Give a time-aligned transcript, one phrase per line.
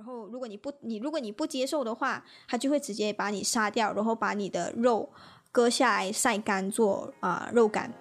[0.00, 5.06] 然后如果你不你如果你不接受的话，他就会直接把你杀掉，然后把你的肉
[5.52, 7.92] 割下来晒干做啊、肉干。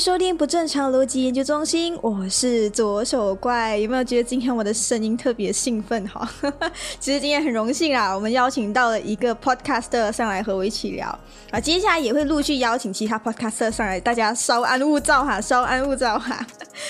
[0.00, 3.76] 收听不正常逻辑研究中心，我是左手怪。
[3.76, 6.26] 有没有觉得今天我的声音特别兴奋哈？
[6.98, 11.06] 其实今天很荣幸啊，我们邀请到了一个 podcaster 上来和我一起聊
[11.50, 16.46] 啊，接下来也会陆续邀请其他 podcaster 上来，大家稍安勿躁哈，稍安勿躁哈。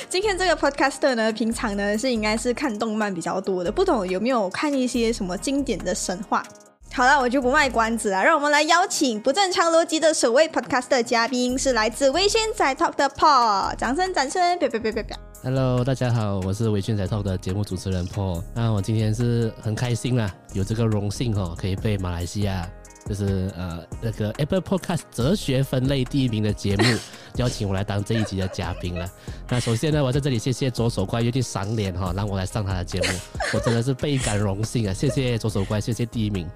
[0.08, 6.44] 今天这个 podcaster 呢，平常呢是应该是看动漫比较多的，不懂有没有看一些什么经典的神话？
[6.92, 15.16] 好了，我就不卖关子了，让我们来邀请不正常逻辑的首位 podcast 的嘉宾，是来自微信仔 Talk 的 Paul，掌声掌声，别别别别别。
[15.44, 18.42] Hello，大家好，我是微信仔 Talk 的节目主持人 Paul。
[18.54, 22.68] 那我今天是很开心啦，有这个荣幸哦，可以被马来西亚
[23.08, 26.84] 就是呃那个 Apple Podcast 哲学分类第一名的节目
[27.36, 29.10] 邀请我来当这一集的嘉宾了。
[29.48, 33.08] 那首先呢，我在这里谢谢左手怪愿意赏脸哈，让我来上他的节目，
[33.54, 34.92] 我真的是倍感荣幸啊！
[34.92, 36.48] 谢谢左手怪，谢谢第一名。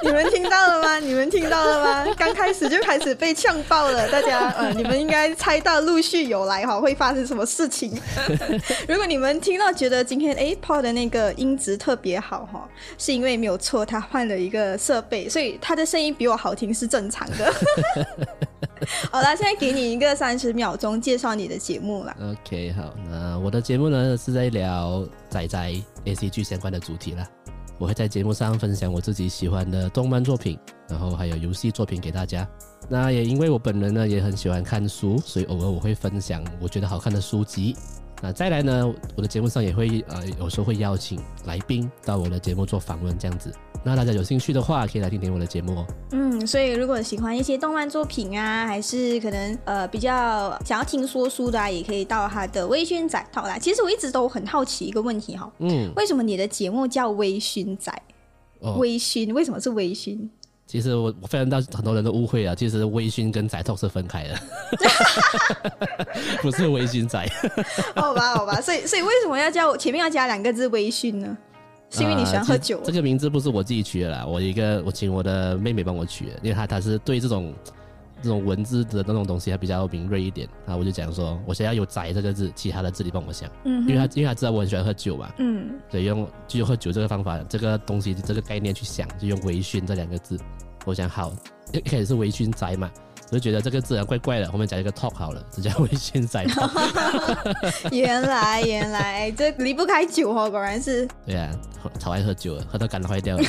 [0.02, 0.98] 你们听到了吗？
[0.98, 2.14] 你们听到了吗？
[2.16, 7.92] 刚开始就开始被呛爆了，大家呃，你们应该猜到陆续有来哈会发生什么事情。
[8.88, 17.52] 如果你们听到觉得今天哎 Paul 的那个音质特别好哈，是因为没有错，他换了一个设备，所以他的声音比我好听是正常的。
[19.12, 22.16] 好了，现在给你一个三十秒钟介绍你的节目啦。
[22.22, 25.58] OK，好，那我的节目呢是在聊仔仔
[26.06, 27.28] A C G 相关的主题啦。
[27.80, 32.46] 我会在节目上分享我自己喜欢的动漫作品，然后还有游戏作品给大家。
[32.90, 37.74] 那也因为我本人呢也很喜欢看书，所以偶尔我会分享我觉得好看的书籍。
[38.22, 43.52] 那再来呢，我的节目上也会呃有时候会邀请来宾到我的节目做访问这样子。
[43.82, 45.86] 那大家有兴趣的话，可以来听听我的节目哦。
[46.12, 53.58] 嗯，所以如果喜欢一些动漫作品啊，还是可能呃比较想要听说书的啊，也可以到他的微醺仔套啦。
[53.58, 57.90] 其实我一直都很好奇一个问题哈，嗯，为什么你的节目叫微醺仔？
[58.58, 60.28] 哦，微醺为什么是微醺？
[60.70, 64.38] 其实我我非常到很多人都误会了，其实微醺跟仔 talk 是分开的，
[66.40, 67.28] 不是微醺宅。
[67.96, 71.36] 好吧，好吧，所以所以为什么要叫前面要加两个字微醺呢？
[71.90, 77.52] 是因为你喜欢喝酒这个名字不是我自己取的啦，我一个我请我的妹妹帮我取的，因为她她是对这种
[78.22, 90.38] 这种文字的那种东西还比较敏锐一点，然后我就讲说，我想要有“宅”这个字，其他的字你帮我想，嗯因为他因为他知道我很喜欢喝酒嘛，嗯，所以用就用喝酒这个方法，这个东西这个概念去想，就用微醺这两个字，
[90.84, 91.32] 我想好
[91.72, 92.90] 一一开始是微醺宅嘛。
[93.32, 96.44] 我就觉得这个字啊怪怪的，后面加一个 talk 好了，只叫微醺仔。
[97.92, 101.06] 原来原来这离不开酒哦，果然是。
[101.24, 101.48] 对啊，
[101.80, 103.44] 喝超爱喝酒了，喝到肝坏掉了。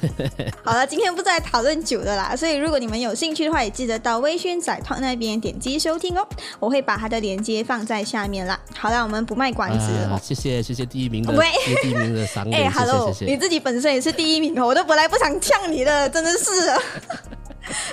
[0.64, 6.26] 好了，今天不再讨论酒的啦，所以如果你们有兴趣的话，也记得到微醺仔团那边点击收听哦，
[6.58, 8.58] 我会把它的链接放在下面啦。
[8.76, 13.32] 好了，我们不卖关子了谢谢谢谢第一名谢谢第一名的赏 哎、欸，，Hello，谢谢谢。
[13.32, 16.44] 你自己本身也是第一名哦，我都本来不想呛你的，真的是。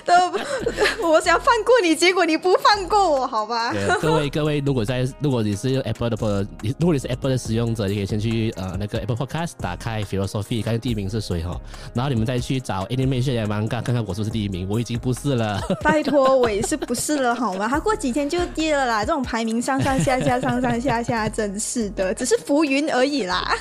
[0.05, 0.13] 都，
[1.07, 3.73] 我想放过你，结果你不放过我，好吧？
[4.01, 11.59] 各位 各位，如果在如果你是用 Apple 的，你如果你是 Apple 的使用者，你可以先去呃那个 Apple Podcast 打开 Philosophy，看看第一名是谁哈，
[11.93, 15.61] 然后你们再去找 Animation 呀 Manga，看看我是不是第一名，我已经不是了。
[15.83, 17.67] 拜托，我也是不是了好吗？
[17.67, 23.55] 他过几天就跌了啦，这种排名上上下下，上上下下，真是的，只是浮云而已啦。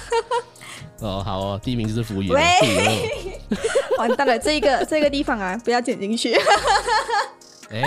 [1.00, 2.32] 哦，好哦，第一名就是浮云。
[2.32, 3.56] 喂哦
[3.98, 6.34] 完蛋了，这个 这个地方啊，不要剪进去。
[7.68, 7.82] 哎，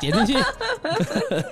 [0.00, 0.42] 剪进去。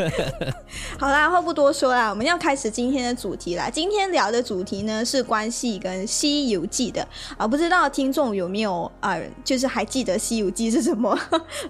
[0.98, 3.69] 好啦，话不多说啦，我们要开始今天的主题啦。
[3.69, 11.19] 今天聊的主题呢是关系跟《西游记》的啊，不知道听众有没有啊、就是还记得《西游记》是什么？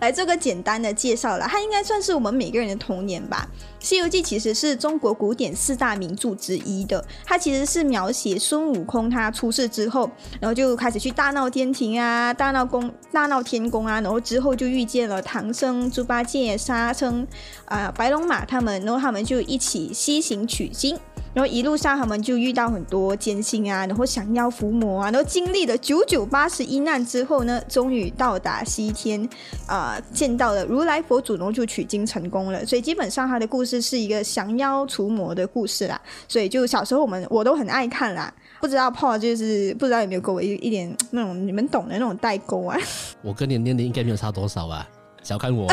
[0.01, 3.49] 来做个简单的介绍啦，它应该算是我们每个人的童年吧。
[3.79, 10.11] 《西游记》其实是中国古典四大名著之一的，它其实是描写孙悟空他出世之后，
[10.41, 17.27] 然后就开始去大闹天庭啊，大闹宫、大闹天宫啊，然后之后就遇见了唐僧、猪八戒、沙僧、
[17.67, 20.99] 啊、白龙马他们，然后他们就一起西行取经。
[21.37, 29.29] 然后一路上他们就遇到很多艰辛啊，然后降妖伏魔啊，然后经历了九九八十一难之后呢，终于到达西天，
[29.67, 32.65] 啊、见到了如来佛祖，然后就取经成功了。
[32.65, 36.01] 所以基本上他的故事是一个降妖除魔的故事啦。
[36.27, 38.33] 所以就小时候我们我都很爱看啦。
[38.59, 42.79] 不知道 Paul 就是不知道有没有给我一一点那种你们懂的那种代沟啊？
[43.21, 44.89] 我跟你年龄应该没有差多少吧？
[45.27, 45.67] 小看我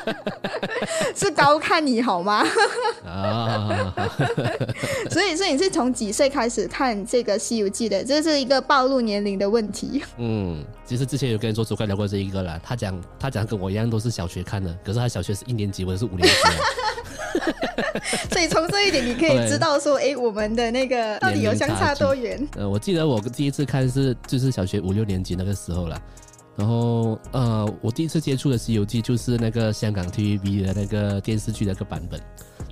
[1.14, 2.42] 是高看你好吗？
[3.04, 3.92] 啊！
[5.10, 8.02] 所以，所以你是从几岁开始看这个《西游记》的？
[8.02, 10.02] 这是一个暴露年龄的问题。
[10.16, 12.58] 嗯，其实之前有跟做主管聊过这一个啦。
[12.64, 16.34] 他讲他讲跟我一样都是小学看的，可是他小学是一年级，我是五年级。
[18.32, 22.40] 所以从这一点你可以知道说，哎，我们的那个到底有相差多远？
[22.56, 26.00] 呃，我记得我第一次看是就是小学五六年级那个时候了。
[26.56, 32.20] 然后，呃，我第一次接触的《西游记》就是那个香港 TVB 的那个电视剧的一个版本，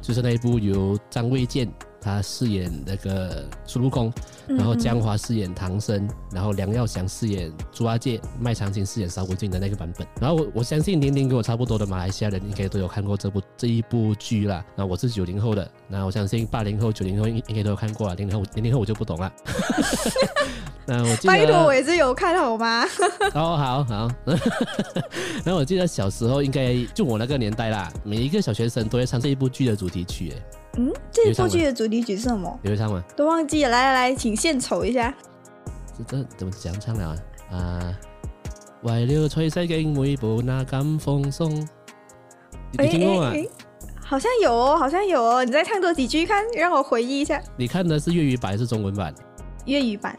[0.03, 1.71] 就是那一部由张卫健。
[2.01, 4.11] 他饰演那个孙悟空，
[4.47, 10.07] 然后江华饰演唐僧，然后梁耀祥饰演猪八戒，麦长青饰演沙悟净的那个版本。
[10.21, 14.65] 然后我我相信年龄跟我差不多的马来西亚人应该都有看过这部这一部剧啦。
[14.77, 18.15] 那我是九零后的，那我相信八零后、九零后应应该都有看过了。
[18.15, 19.33] 零零后零零后我就不懂了。
[20.89, 22.83] 那我记得，拜托我也是有看好吗？
[23.37, 24.09] 哦，好好。
[25.45, 30.43] 那我记得小时候应该就我那个年代啦，每一个小学生都会唱这一部剧的主题曲，哎。
[30.79, 32.59] 嗯，这一部剧的主题曲是什么？
[32.63, 33.05] 你会唱吗？
[33.15, 33.71] 都忘记了。
[33.71, 35.15] 来来来，请献丑一下。
[35.99, 37.15] 这这怎么讲唱了
[37.51, 37.57] 啊？
[37.59, 37.95] 啊
[38.83, 41.51] 为了吹世间每步那敢放松。
[42.73, 43.33] 你听过吗？
[44.01, 45.45] 好像有哦，好像有哦。
[45.45, 47.43] 你再唱多几句看，让我回忆一下。
[47.59, 49.15] 你看的是粤语版还是中文版？
[49.67, 50.19] 粤语版。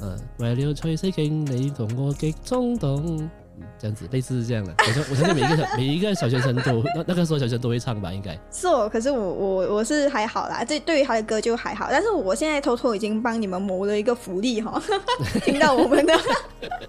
[0.00, 3.28] 嗯，为了吹世间，你同我极冲动。
[3.76, 4.72] 这样子，类似是这样的。
[4.78, 8.88] 我相我相信每一个小 每一个小学生都那那个时候小学生都会唱吧，应该是哦。
[8.88, 11.88] 可是我我我是还好啦，这对于他的歌就还好。
[11.90, 14.80] 但是我现在偷偷已经帮你们谋了一个福利哈，
[15.44, 16.14] 听到我们的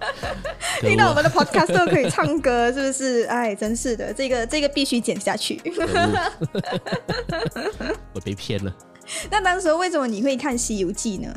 [0.80, 3.24] 听到我们的 podcast 都可以唱歌，是不是？
[3.24, 5.60] 哎，真是的，这个这个必须剪下去。
[8.12, 8.72] 我被骗了。
[9.28, 11.34] 那当时为什么你会看《西游记》呢？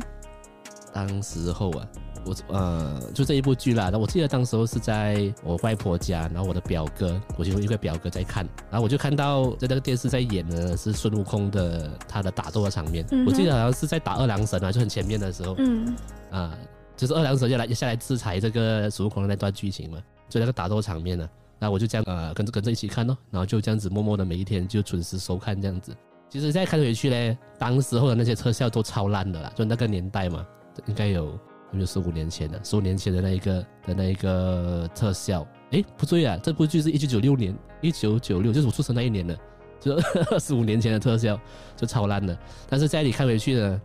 [0.94, 1.86] 当时候啊。
[2.26, 3.90] 我呃，就这一部剧啦。
[3.92, 13.04] 那我记得当时候是在我外婆家，然后我的表哥，我其中一个表哥在看，然后我就看到在那个电视在演的是孙悟空的他的打斗的场面。
[13.26, 15.94] 我记得好像是在打二郎神啊，就很前面的时候，嗯，
[16.30, 16.56] 啊，
[16.96, 19.98] 就是二郎神要来下来制裁这个孙悟空的那段剧情嘛，
[20.30, 21.28] 就那个打斗场面呢。
[21.58, 25.94] 那我就这样呃跟着跟着一起看咯，然后就这样子默默的每一天就准时收看这样子。
[26.30, 30.44] 其实现在看回去呢，当时候的那些特效都超烂的啦，就那个年代嘛，
[30.86, 31.38] 应该有。
[31.76, 39.36] 就十五年前的，十五年前的那一个的那一个特效，哎，不对啊，这部剧是一九九六年，一九九六就是我出生那一年的，
[39.80, 39.96] 就
[40.30, 41.36] 二十五年前的特效
[41.74, 42.38] 就超烂的。
[42.68, 43.82] 但是在你看回去呢，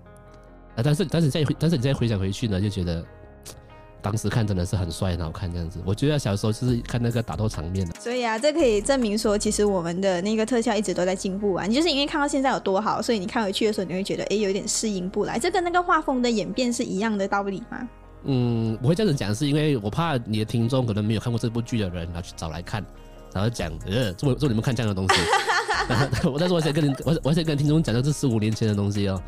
[0.75, 3.03] 啊，但是但是再但是你再回想回去呢，就觉得。
[4.01, 7.93] 当时看真的是很帅很好看这样子，我觉得小时候就是看那个打斗场面的。
[7.99, 11.65] 所以啊，这可以证明说，其实我们的那个特效一直都在进步啊。
[11.65, 15.37] 你就是因为看到现在有多好，所以你看回去的时候，你会觉得哎，有点适应不来。
[15.37, 17.87] 这跟那个画风的演变是一样的道理吗？
[18.23, 22.85] 嗯，我会这样子讲，是因为我怕你的听众可能没有看过这部剧的人，然后去找来看，
[23.33, 25.21] 然后讲呃，做做你们看这样的东西。
[26.31, 29.21] 我但是我想跟你，我我想跟听众讲的是十五年前的东西哦。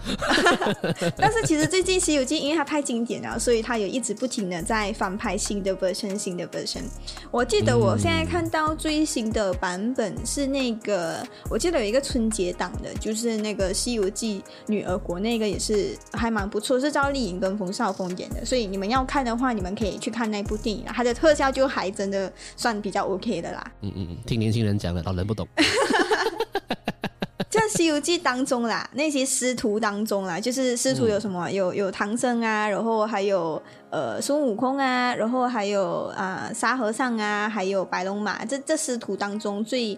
[1.17, 6.83] 但是其实最近《西游记》因为它太经典了，所以它有一直不停的在翻拍新的 version，新的 version。
[7.29, 18.45] 我记得我现在看到最新的版本是那个，我记得有一个春节档的，就是那个《西游记女儿国》，那个也是还蛮不错，是赵丽颖跟冯绍峰演的。
[18.45, 23.71] 所以你们要看的话，你们可以去看那部电影，它的特效就还真的算比较 OK 的啦。
[23.81, 25.47] 嗯嗯嗯，听年轻人讲的，老人不懂。
[27.49, 31.51] 在《西游记》当中啦，那些师徒当中啦，就是师徒有什么？
[31.51, 38.45] 有有唐僧啊，然后还有呃孙悟空啊，然后还有啊沙和尚啊，还有白龙马。
[38.45, 39.97] 这这师徒当中最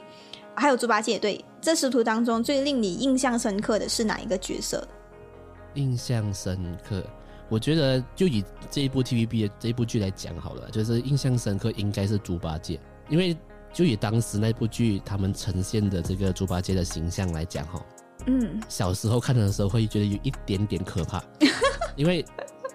[0.56, 1.20] 还有猪八戒。
[1.20, 4.88] 对，这师徒当中最令你印象深刻的是哪一个角色？
[5.76, 7.04] 印象深刻，
[7.50, 13.38] 我觉得就以这一部 TVB 的这一部剧来讲好了，就是印象深刻应该是猪八戒，因为。
[13.74, 17.84] 就以当时那部剧他们呈现的这个猪八戒的形象来讲，哈，
[18.28, 21.22] 嗯，小时候看的时候会觉得有一点点可怕，
[21.98, 22.24] 因为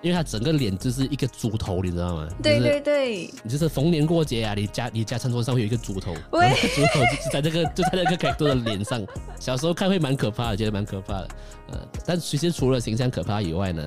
[0.03, 2.29] 因为他整个脸就是一个猪头，你知道吗？
[2.43, 9.01] 对对对，你就是逢年过节啊，你家你家餐桌上会有一个猪头，猪头就在这个 就在那个凯多的脸上，
[9.41, 11.29] 小时候看会蛮可怕的，觉得蛮可怕的，
[11.73, 13.87] 呃，但其实除了形象可怕以外呢。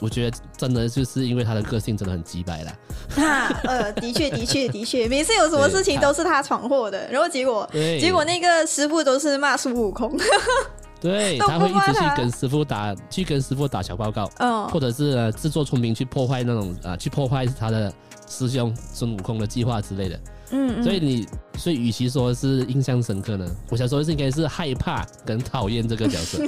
[0.00, 2.72] 我觉得真的就是因为他的个性真的很鸡白啦。
[3.24, 10.16] 啊，呃，的确，的确，的确，每次有什么事情都是他闯祸的，然后结果，结果那个师傅都是骂孙悟空。
[11.00, 17.92] 对，他会一直去跟师傅打，去跟师傅打小报告，嗯，或者是自作聪明去破坏那种啊，去破坏他的
[18.28, 20.18] 师兄孙悟空的计划之类的。
[20.50, 21.26] 嗯，所以你，
[21.56, 26.42] 所以与其说是印象深刻呢，我想说是应该是害怕跟讨厌这个角色。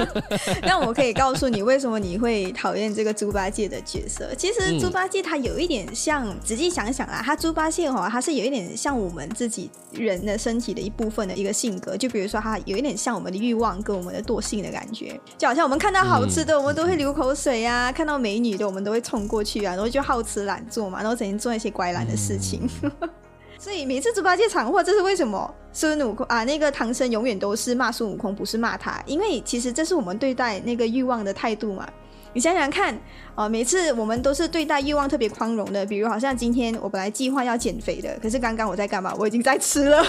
[0.62, 4.34] 那我可以告诉你，为什么你会讨厌这个猪八戒的角色？
[4.36, 11.96] 其实猪八戒他有一点像，仔细想想啊，他猪八戒哈，他是有一点像我们自己人的身体的一部分的一个性格。
[11.96, 22.68] 就比如说，他有一点像我们的欲望跟我们的惰性的感觉，就好像我们看到好吃的，我们都会流口水啊；看到美女的，我们都会冲过去啊，然后就好吃懒做嘛，然后整天做一些乖懒的事情。
[23.58, 25.52] 所以每次猪八戒闯祸，这是为什么？
[25.72, 31.88] 孙悟空啊，那个唐僧永远都是骂孙悟空，不是骂他，因为其实这是我们对待那个欲望的态度嘛。
[32.36, 32.94] 你想想看，
[33.34, 39.14] 呃，每次我们都是对待欲望特别宽容的，比如好像今天我本来计划要减肥的，可是刚刚我在干嘛？
[39.18, 40.02] 我已经在吃了。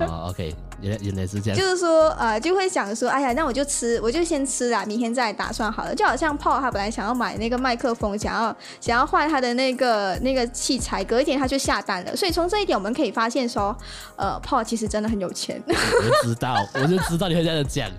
[0.00, 0.54] 啊，OK。
[0.80, 5.94] 原原来是这样，就是说，呃，就会想说，哎呀，那我就吃，我就先吃啦，明天再打算好了。
[5.94, 12.16] 就好像 Paul 他本来想要买那个麦克风，想要想要换他的那个那个器材，隔一天他就下单了。
[12.16, 13.76] 所以从这一点我们可以发现说，
[14.16, 15.62] 呃，，Paul 其实真的很有钱。
[15.66, 17.90] 我知道，我就知道你会这样讲。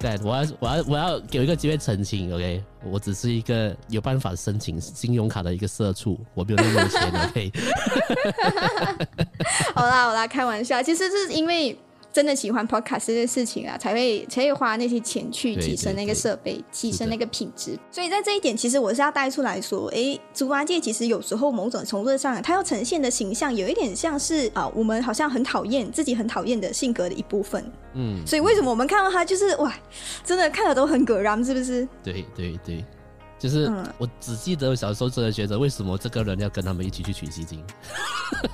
[0.00, 2.64] 对，我要我要我要给一个机会澄清，OK？
[2.90, 7.52] 我只是一个有办法申请信用卡的一个社畜，我没有那么有钱，OK？
[9.76, 11.78] 好啦好啦，开玩笑，其实是因为。
[12.12, 17.78] 真的喜欢 podcast 这件事情啊，才会才会花那些钱去提升那个设备，提升那个品质。
[17.90, 27.64] 所以在这一点，其实我是要带出来说，哎，猪八戒其实有时候某种程度上，他要呈现的形象有一点像是啊，我们好像很讨厌自己很讨厌的性格的一部分。
[27.94, 29.72] 嗯，所以为什么我们看到他就是哇，
[30.24, 31.86] 真的看了都很葛然，是不是？
[32.02, 32.84] 对对对。
[33.40, 37.64] 就是我只记得小时候真的觉得，为什么这个人要跟他们一起去取西经？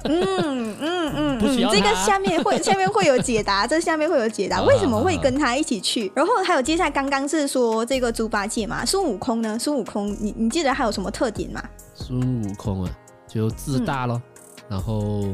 [0.04, 6.10] 嗯嗯嗯， 不需要这个下面会 下面会有解答，这下面会有解答，为什么会跟他一起去？
[6.14, 9.58] 然后还有接下来刚刚是说这个猪八戒嘛，孙悟空呢？
[9.58, 11.60] 孙悟空，你你记得还有什么特点吗？
[11.94, 12.90] 孙悟空啊，
[13.26, 14.22] 就自大咯，
[14.68, 15.24] 然后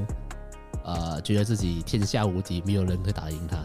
[0.82, 3.59] 呃，觉得自己天下无敌，没有人会打赢他。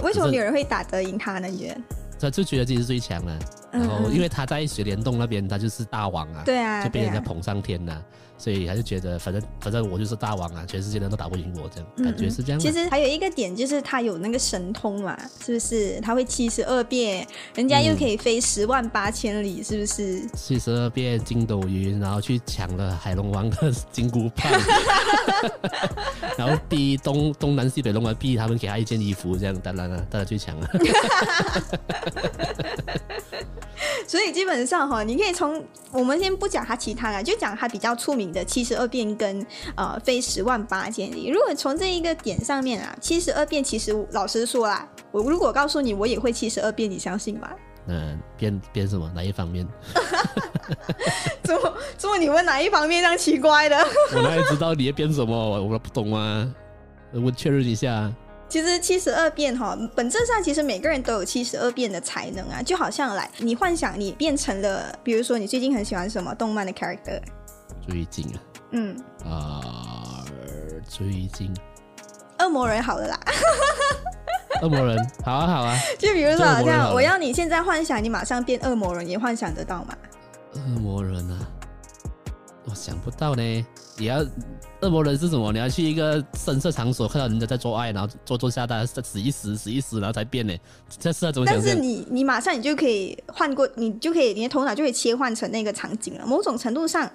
[0.00, 1.46] 为什么没有人会打得赢他呢？
[1.48, 1.80] 你觉得？
[2.22, 3.38] 他就觉得自己是最强的。
[3.70, 8.02] 然后，因为他在水帘洞那边，他就是大王啊，对啊，就被人家捧上天了。
[8.38, 12.58] 所以还是觉得，反正反正我就是大王啊，全世界人都打不赢我，这样感觉是这样。
[12.58, 16.00] 其实还有一个点就是他有那个神通嘛，是不是？
[16.00, 20.26] 他会七十二变，人家又可以飞十万八千里，是不是？
[20.34, 24.52] 七十二变筋斗云，然后去抢了海龙王的金箍棒，
[26.36, 30.68] 然后逼东东南西北龙王逼他们给他一件衣服，这样当然了，当然去抢了。
[34.06, 39.44] 所以基本上哈，你可以从我们先不讲它其他的，就讲它比较出名的七十二变跟
[39.76, 41.28] 呃飞十万八千里。
[41.28, 47.50] 如果从这一个点上面啊，七十二变其实老实说啦，我如果告诉你我也会七十二变，你相信吗？
[47.88, 49.10] 嗯，变变什么？
[49.14, 49.66] 哪一方面？
[51.42, 52.16] 怎 么怎么？
[52.16, 53.76] 你问哪一方面这样奇怪的？
[54.14, 55.34] 我哪里知道你要变什么？
[55.36, 56.48] 我我不懂啊，
[57.12, 58.12] 我确认一下。
[58.52, 67.18] 其实七十二变哈，本质上其实每个人都有七十二变的才能啊，就好像来你幻想你变成了，比如说你最近很喜欢什么动漫的 character？
[67.88, 68.36] 最近啊，
[68.72, 68.94] 嗯。
[69.24, 70.22] 啊，
[70.86, 71.50] 最近。
[72.40, 73.18] 恶魔人好了啦，
[74.60, 79.96] 恶魔人好啊好啊，就比如说好像我要你现在幻想你马上变恶魔人，你幻想得到吗？
[80.52, 81.38] 恶魔人啊，
[82.64, 83.66] 我想不到呢，
[83.96, 84.24] 你要。
[84.80, 85.52] 恶魔人是什么？
[85.52, 90.52] 你要去一个深色场所，看到人家在做爱，然后做做下单，死一死，死一死，然后才变呢？
[90.98, 96.26] 这是那种但是你你马上你就可以换过，你就可以你的头脑就可以切换成那个场景了。
[96.26, 97.08] 某种程度上，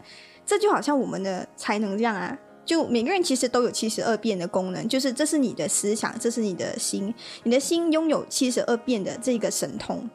[0.46, 2.38] 这就好像我们的才能这样啊。
[2.64, 7.14] 就每个人其实都有七十二变的功能，就是这是你的思想，这是你的心，
[7.44, 10.10] 你的心拥有七十二变的这个神通。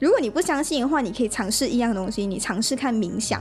[0.00, 3.40] 如果你不相信的话，你可以尝试一样东西，你尝试看冥想。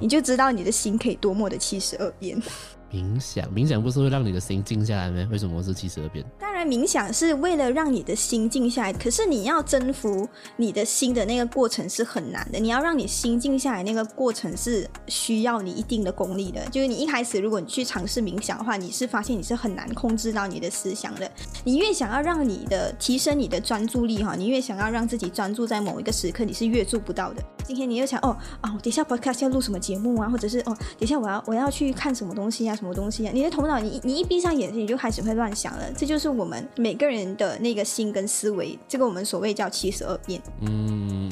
[0.00, 2.40] 你就知道你的心可以多么的七十二变。
[2.88, 5.28] 冥想，冥想不是会让你的心静下来吗？
[5.30, 6.24] 为什么是七十二变？
[6.38, 8.92] 当然，冥想是为了让你的心静下来。
[8.92, 10.26] 可是你要征服
[10.56, 12.60] 你的心的那个过程是很难的。
[12.60, 16.64] 你要让你心静下来，那个过程是需要你一定的功力的。
[16.66, 21.30] 就是你一开始，如果你去尝试冥想的话，你是发现你是很难控制到你的思想的。
[21.64, 27.42] 你越想要让你的提升你的专注力哈，你越想要让自己专注在某一个时刻，你是越做不到的。
[27.66, 32.76] 今天你又想哦啊，等下 podcast 要录什么节目啊，或者是哦，等下我要我要去看什么东西啊？
[32.76, 33.30] 什么东西啊？
[33.34, 35.82] 你的头脑，你你一闭上眼睛，你就开始会乱想了。
[35.96, 40.40] 这就是我们每个人的那个心跟思维，这个我们所谓叫七十二变。
[40.60, 41.28] 嗯，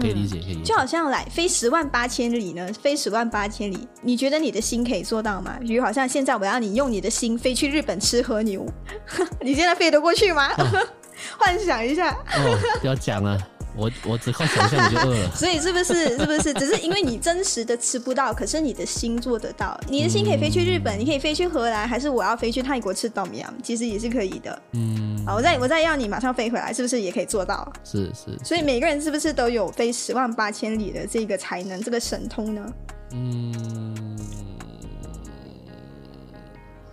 [0.00, 0.62] 可以理解，可以理解。
[0.64, 5.58] 就好像来飞十万八千里呢，飞十万八千里，你觉得你的心可以做到吗？
[5.60, 8.66] 比如好像现在我要你用你的心飞去日本吃和牛，
[9.42, 10.48] 你现在飞得过去吗？
[11.38, 12.12] 幻想一下。
[12.12, 13.38] 哦，不要讲了。
[13.76, 15.30] 我我只靠想象我就饿了。
[15.36, 19.78] 所以是不是是不是只是因为你真实的吃不到，可是你的心做得到？
[19.88, 23.52] 你的心可以飞去日本，你可以飞去荷兰，还是我要飞去泰国吃冬阳？
[23.62, 24.62] 其实也是可以的。
[24.72, 27.72] 嗯，好，我再我再要你马上飞回来，是不是也可以做到？
[27.84, 32.72] 是是，所以每个人是不是都有飞十万八千里的这个才能，这个神通呢？
[33.12, 33.79] 嗯，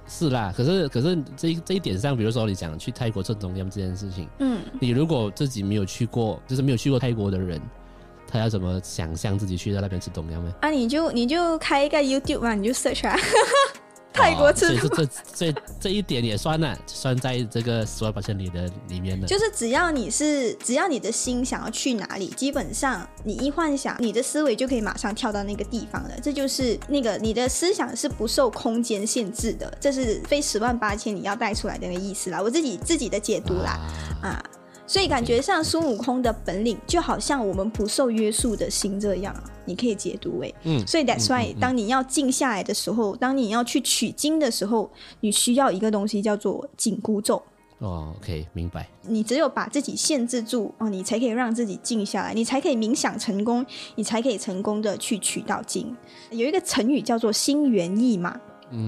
[0.07, 0.53] 是啦。
[0.55, 7.61] 可是可是这一这一点上，比如说你讲去泰国吃中央这件事情，嗯，你如果自己没有去过，就是没有去过泰国的人，
[8.27, 10.53] 他要怎么想象自己去到那边吃东阳呢？
[10.61, 13.17] 啊，你就你就开一个 YouTube 嘛，你就 search 啊。
[14.17, 15.05] 泰国吃，所以这
[15.35, 19.27] 这这一点也算了，算在这个十万八千里的里面的。
[19.27, 26.11] 就是只要你是，只要你的心想要去哪里，基本上你一幻想，你的思维就可以马上跳到那个地方了。
[26.21, 32.41] 这就是那个你的思想是不受空间限制的，这是非十万八千里要带出来的那个意思啦。
[32.41, 33.79] 我自己自己的解读啦，
[34.21, 34.43] 啊。
[34.87, 40.55] 所以感觉像孙悟空的本领，就好像我们不受约束的心这样，你可以解读为。
[40.63, 40.87] 嗯。
[40.87, 44.89] 所以 that's why，当你要静下来的时候，当你要去取经的时候，
[45.19, 47.43] 你需要一个东西叫做紧箍咒。
[47.79, 48.89] 哦，OK，明白。
[49.03, 53.63] 你只有把自己限制住哦，你才可以让自己静下来，你才可以冥想成功，
[53.95, 55.95] 你才可以成功的去取到经。
[56.31, 58.39] 有一个成语叫做心猿意马，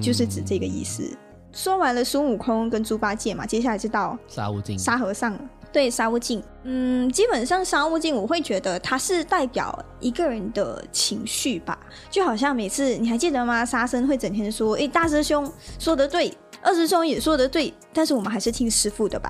[0.02, 1.16] 就是指这个意思。
[1.52, 5.38] 说完了孙悟空跟猪八戒嘛，接下来就到沙悟净、沙和尚。
[5.72, 11.78] 对沙悟净，嗯，基本上沙悟净，我会觉得他是代表一个人的情绪吧，
[12.10, 13.66] 就好像每次你还记得吗？
[13.66, 19.30] 沙僧会整天说：“哎，大师兄说得对，二师兄也说得对，但是我们还是听师傅的吧。”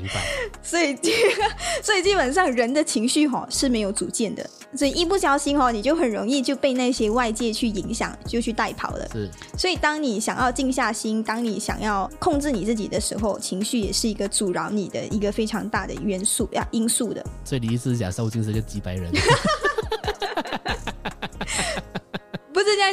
[0.00, 0.24] 明白。
[0.62, 0.96] 所以，
[1.82, 4.48] 所以基本上人的情绪哈是没有主见的。
[4.76, 9.08] 所以一不小心哦，你就很容易就被那些外界去影响，就去带跑了。
[9.12, 9.28] 是。
[9.58, 17.24] 所以当你想要静下心，当你想要控制你自己的时候，情绪也是一个阻挠你的一个非常大的元素呀，因素的。
[17.44, 19.10] 所以你意思是讲受精是个几百人？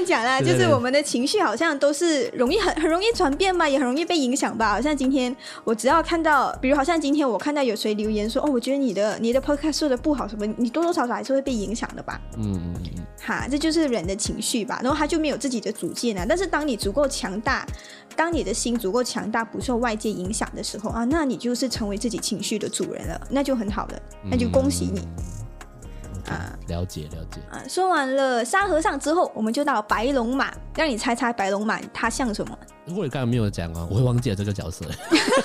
[0.08, 4.70] 讲啦，就是我们的情绪好像都是容易很很容易转变嘛，也很容易被影响吧。
[4.70, 5.36] 好像今天
[5.66, 12.20] 我只要看到，比如好像今天我看到有谁留言说，哦，我觉得你的你的 podcast 说的不好什么，你多多少少还是会被影响的吧。
[12.38, 13.06] 嗯嗯嗯。
[13.20, 14.80] 哈，这就是人的情绪吧。
[14.82, 16.26] 然后他就没有自己的主见啊。
[16.28, 17.66] 但是当你足够强大，
[18.16, 24.00] 当你的心足够强大，不受外界影响的时候啊，那你就是成为自己情绪的主人了，那就很好了，
[24.30, 25.02] 那就恭喜你。
[26.28, 27.64] 啊，了解了解啊！
[27.70, 32.58] 说完了沙和尚之后，我们就到白龙马，让你猜猜白龙马它像什么？
[32.86, 34.86] 如果你刚刚没有讲啊，我会忘记了这个角色。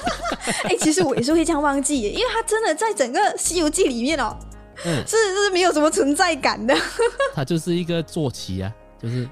[0.64, 4.36] 哎，其实我也是会这样忘记，因为它真的在整个《西游记》里面哦，
[4.84, 6.74] 嗯，是是没有什么存在感的。
[7.34, 9.28] 它就是一个坐骑啊，就是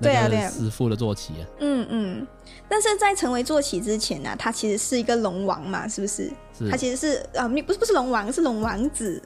[0.00, 1.46] 对啊对啊，师傅的坐骑啊。
[1.60, 2.26] 嗯嗯，
[2.68, 6.30] 但是在成为坐骑之前呢，他其实是一个龙王嘛，是不是？
[6.58, 6.70] 是。
[6.70, 9.22] 他其实是啊，不是不是龙王，是龙王子。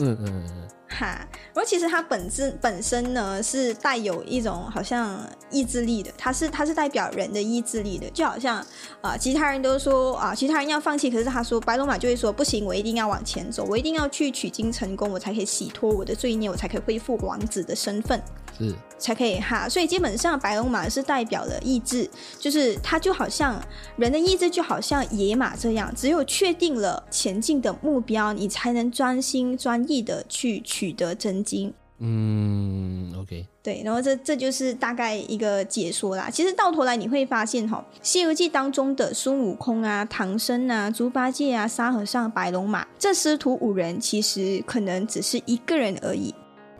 [0.00, 0.63] 嗯嗯嗯。
[0.94, 5.18] 哈，然后其实它本质本身呢是带有一种好像
[5.50, 8.64] 意志力的，它是它是代表人的意志力的，就好像
[9.00, 18.22] 啊，其他人都说啊，其他人要放弃，可是他说白龙马就会说不行，我一定要往前走，我一定要去取经成功，我才可以洗脱我的罪孽，我才可以恢复王子的身份。
[18.56, 23.60] 是才可以哈，所以基本上白龙马是代表了意志，就是它就好像
[23.96, 31.72] 人的意志，就好像野马这样，只有确定了前进的目标，你才能专心专意的去取得真经。
[31.98, 36.28] 嗯，OK，对，然后这这就是大概一个解说啦。
[36.28, 46.34] 其实到头来你会发现哈，《西游记》当中的孙悟空啊、唐僧啊、猪八戒啊、沙和尚、白龙马这师徒五人，其实可能只是一个人而已。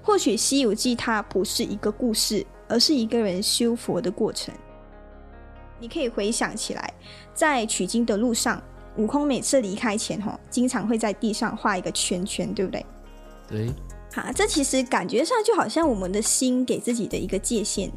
[0.04, 4.54] 或许《西游记》它不是一个故事，而是一个人修佛的过程。
[5.80, 6.94] 你可以回想起来，
[7.34, 8.62] 在取经的路上，
[8.96, 12.86] 悟空每次离开前，哈，经常会在地上画一个圈圈，对不对？
[13.48, 13.72] 对。
[14.12, 17.90] 好，这其实感觉上就好像我们的心给自己的一个界限。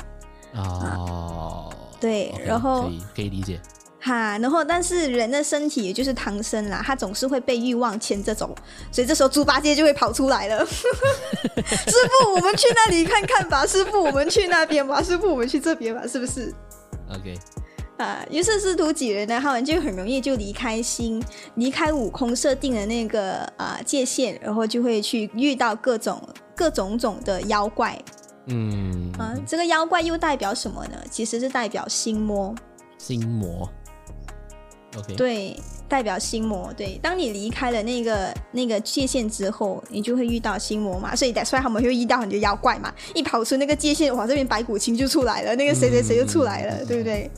[0.55, 1.71] 哦。
[1.99, 3.59] 对，然后可以可以理解。
[3.99, 8.53] 哈，然后但是人的身体也就是唐僧啦，他总是会被欲望牵着走，
[8.91, 10.63] 所以这时候猪八戒就会跑出来了。
[10.65, 13.65] 师傅，我们去那里看看吧。
[13.65, 15.01] 师傅，我们去那边吧。
[15.01, 16.53] 师傅，我们去这边吧，是不是
[17.09, 17.37] ？OK。
[17.97, 21.21] 啊，于是师徒几人呢，他们就很容易就离开心，
[21.55, 26.21] 离开悟空设定的那个啊界限，然后就会去遇到各种
[26.55, 27.99] 各种种的妖怪。
[28.45, 29.11] 嗯。
[29.17, 30.97] 啊，这个妖怪又代表什么呢？
[31.09, 32.53] 其实是代表心魔。
[32.99, 33.67] 心魔。
[35.15, 35.55] 对，
[35.87, 36.71] 代表心魔。
[36.75, 41.15] 对，当你离开了那个那个界限之后，你就会遇到心魔嘛。
[41.15, 42.93] 所以，所以他们会遇到很多妖怪嘛。
[43.13, 47.29] 一跑出那个界限，哇，这边白骨精就出来了，那个谁谁谁就出来了，对不对？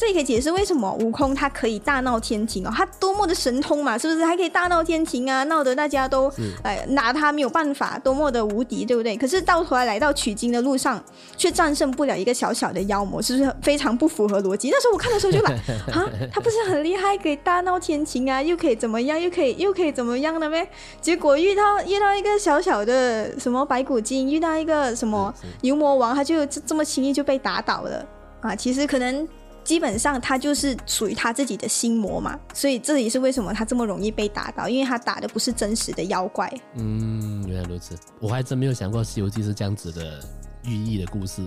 [0.00, 4.24] 这也可以解释为什么悟空他可以大闹天庭哦，他多么的神通嘛，是不是？
[4.24, 6.32] 还可以大闹天庭啊，闹得大家都
[6.62, 9.14] 哎拿他没有办法，多么的无敌，对不对？
[9.14, 10.98] 可是到头来来到取经的路上，
[11.36, 14.70] 却战胜不了一个小小的妖魔，是不是非常不符合逻辑？
[14.70, 15.52] 那时候我看的时候就 来
[15.92, 20.66] 啊，他不是很厉害，可以大闹天庭啊，又可以怎么样，又可以又可以怎么样的呗？
[21.02, 28.06] 结果遇到遇到一个小小的什么白骨精，遇到一个什么牛魔王，他就这么轻易就被打倒了
[28.40, 28.56] 啊！
[28.56, 29.28] 其实可能。
[29.64, 36.52] 基本上他就是属于他自己的心魔嘛，所以这也是为什么他这么容易被打倒，因为他打的不是真实的妖怪。
[36.76, 40.20] 嗯，原来如此，我还真没有想过《西游记》是这样子的
[40.64, 41.42] 寓意的故事。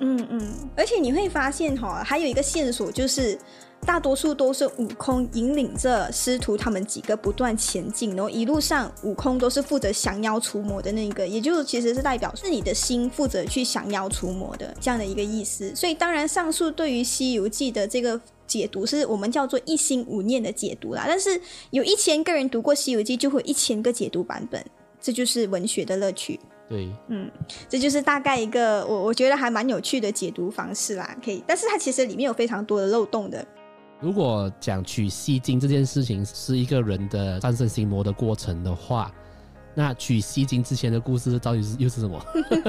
[0.00, 0.40] 嗯嗯，
[0.76, 3.38] 而且你会发现哈，还有一个线索就是。
[3.86, 15.70] 大多数都是悟空引领着师徒他们几个不断前进，然后一路上悟空都是负责降妖除魔的那一个，也就其实是代表是你的心负责去降妖除魔的这样的一个意思。
[15.76, 21.04] 所以当然上述对于《西游记》的这个解读是我们叫做一心五念的解读啦。
[21.06, 24.64] 但是有一千个人读过《西游记》，就会有一千个解读版本，
[24.98, 26.40] 这就是文学的乐趣。
[26.68, 27.30] 对，嗯，
[27.68, 31.16] 这就是大概一个我我觉得还蛮有趣的解读方式啦。
[31.24, 33.46] 可以，但是它其实里面有非常多的漏洞的。
[34.00, 39.12] 如果讲取西经这件事情是一个人的战胜心魔的过程的话。
[39.74, 42.24] 那取西经之前的故事到底是又是什么？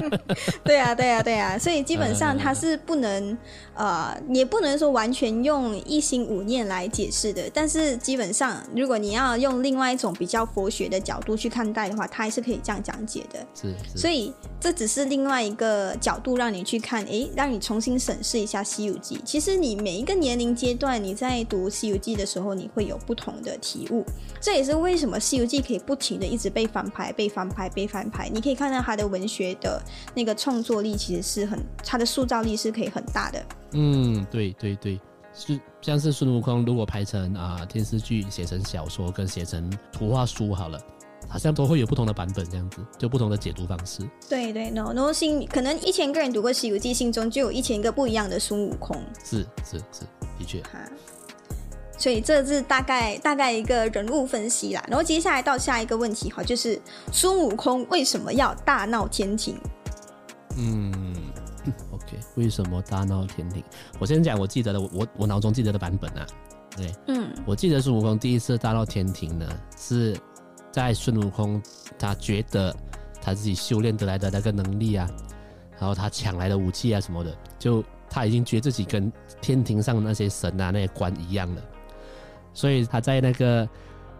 [0.63, 3.37] 对啊，对啊，对啊，所以基本上它是不能
[3.75, 7.43] 呃，也不能说完全用一心五念来解释的。
[7.53, 13.45] 但是基本上，如果你要用另外一种比较佛学的角度去看待的话，它还是可以这样讲解的。
[13.53, 19.15] 是，所以这只是另外一个角度让你去看，诶，让你重新审视一下《西游记》。
[19.23, 24.03] 其实你每一个年龄阶段，你在读《西游记》的时候，你会有不同的体悟。
[24.41, 26.83] 这也是为什么《西游记》可以不停的一直被翻。
[26.95, 29.81] 拍被翻拍被翻拍，你可以看到他的文学的
[30.13, 33.45] 那个创作力其实是很，他的塑造力是可以很大的。
[33.73, 35.01] 嗯，对对对，
[35.33, 40.79] 是像是孙悟空，如果拍成啊电视剧，写成小说跟写成图画书好了，
[41.27, 44.01] 好像都会有不同的版本，这样子就不同的解读方式。
[44.29, 48.95] 对对，no no 心可能一千个人读过《西游记》，心中就有一千个不一样的孙悟空。
[49.23, 50.05] 是是是，
[50.39, 50.63] 的确。
[51.97, 56.79] 所以这是大概大概一个人物分析啦，然后接下来到下一个问题哈，就是
[57.11, 59.57] 孙悟空为什么要大闹天庭？
[60.57, 61.15] 嗯
[61.91, 63.63] ，OK，为什么大闹天庭？
[63.99, 66.27] 我先讲我记得的，我我脑中记得的版本啊，
[66.75, 70.17] 对，嗯，我记得孙悟空第一次大闹天庭呢，是
[70.71, 71.61] 在孙悟空
[71.97, 72.75] 他觉得
[73.21, 75.09] 他自己修炼得来的那个能力啊，
[75.79, 81.61] 然后他抢来的武器啊什么的，就他已经觉得自己跟天庭上那些神啊那些官一样了。
[82.55, 83.69] 所以他在那个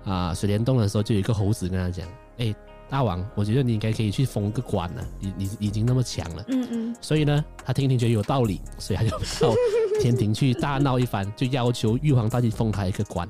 [0.04, 2.54] 啊水帘洞的时候，就有一个猴子跟他讲：“哎，
[2.88, 6.96] 大王，我觉得你应该可以去封个官了，你你已经那么强了。”嗯嗯。
[7.02, 9.56] 所以呢，他听听觉得有道理，所以他就到
[10.02, 13.28] 天庭去大闹一番，就要求玉皇大帝封他一个官。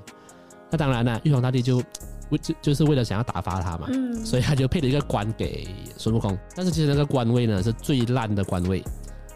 [0.69, 1.77] 那当然了，玉皇大帝就
[2.31, 3.87] 为就就是为了想要打发他嘛，
[4.25, 6.37] 所以他就配了一个官给孙悟空。
[6.55, 8.83] 但是其实那个官位呢，是最烂的官位。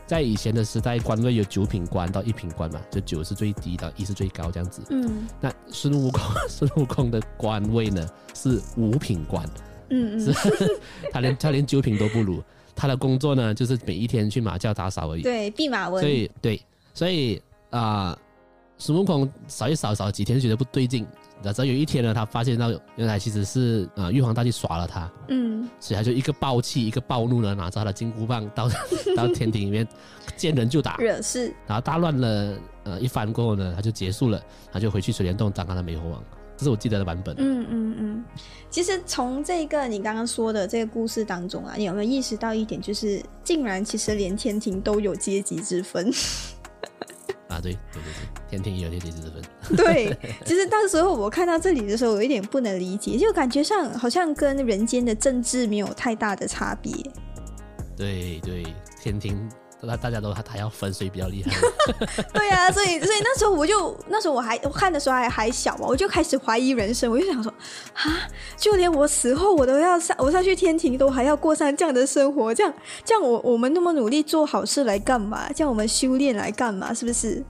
[0.10, 4.82] 在以前的时代，官位有九品官到一品官嘛，就九是最低的，一是最高这样子。
[4.90, 9.48] 嗯，那孙悟空， 孙悟空的官位呢是五品官。
[9.92, 10.36] 嗯嗯，
[11.14, 12.42] 他连他连九品都不如，
[12.76, 15.22] 他的工作呢就是每一天去马厩打扫而已。
[15.22, 16.02] 对，弼马温。
[16.02, 16.60] 所以对，
[16.92, 18.18] 所以啊，
[18.80, 21.06] 孙悟空扫一扫扫几天，觉得不对劲。
[21.42, 28.70] 然后有一天呢，他发现到原来其实是啊玉皇大帝耍了他，嗯，所以他就一个暴气一个暴怒呢，拿着他的金箍棒到
[29.16, 29.88] 到天庭里面
[30.36, 36.24] 见人就打，惹事，然后大乱了呃一番过后呢，他就结束了，他就回去水帘洞当他的美猴王，
[36.58, 37.34] 这是我记得的版本。
[37.38, 38.26] 嗯嗯嗯，
[38.70, 46.12] 其实从这个你刚刚说的这个故事当中啊，你有没有意识到一点，就是竟然其实连天庭都有阶级之分。
[47.50, 49.42] 啊，对对对对，天庭也有阶级之分。
[49.76, 56.94] 对，其实当时候我看到这里的时候，有一点不能理解，就感觉上好像跟人间的政治没有太大的差别。
[57.98, 58.64] 对对，
[59.02, 59.50] 天庭。
[59.82, 61.52] 那大家都他他要分，所以比较厉害？
[62.34, 67.10] 对呀，所以所以那时候我就那时候我还我看的时候还还小嘛，我就开始怀疑人生。
[67.10, 67.52] 我就想说，
[67.94, 72.74] 啊，就连我死后我都要上我上去天庭，都还要过上这样的生活，这样
[73.06, 75.50] 这样我我们那么努力做好事来干嘛？
[75.56, 76.94] 这样我们修炼来干嘛？
[76.94, 77.44] 是不是？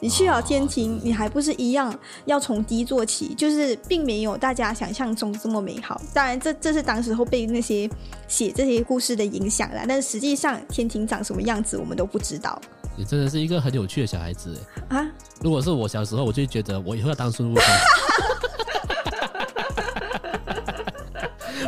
[0.00, 3.34] 你去了天庭，你还不是一样要从低做起？
[3.34, 6.00] 就是并没有大家想象中这么美好。
[6.12, 7.88] 当然，这这是当时候被那些
[8.28, 9.84] 写这些故事的影响了。
[9.88, 12.60] 但是实际上，天庭长什么样子，我们都不知道。
[12.96, 14.56] 你真的是一个很有趣的小孩子
[14.90, 14.98] 哎！
[14.98, 15.06] 啊，
[15.40, 17.62] 如果是我小时候，我就觉得我以后要当孙悟空。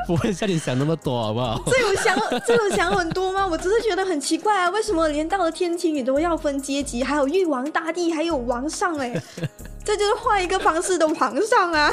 [0.06, 1.60] 不会像你想那么多，好不好？
[1.66, 2.16] 这有想
[2.46, 3.46] 这有想很多吗？
[3.46, 7.02] 我只是觉得很奇怪啊，为什么连到了天庭你都要分阶级？
[7.02, 9.10] 还有玉皇大帝，还有王上哎，
[9.84, 11.92] 这就是换一个方式的皇上啊。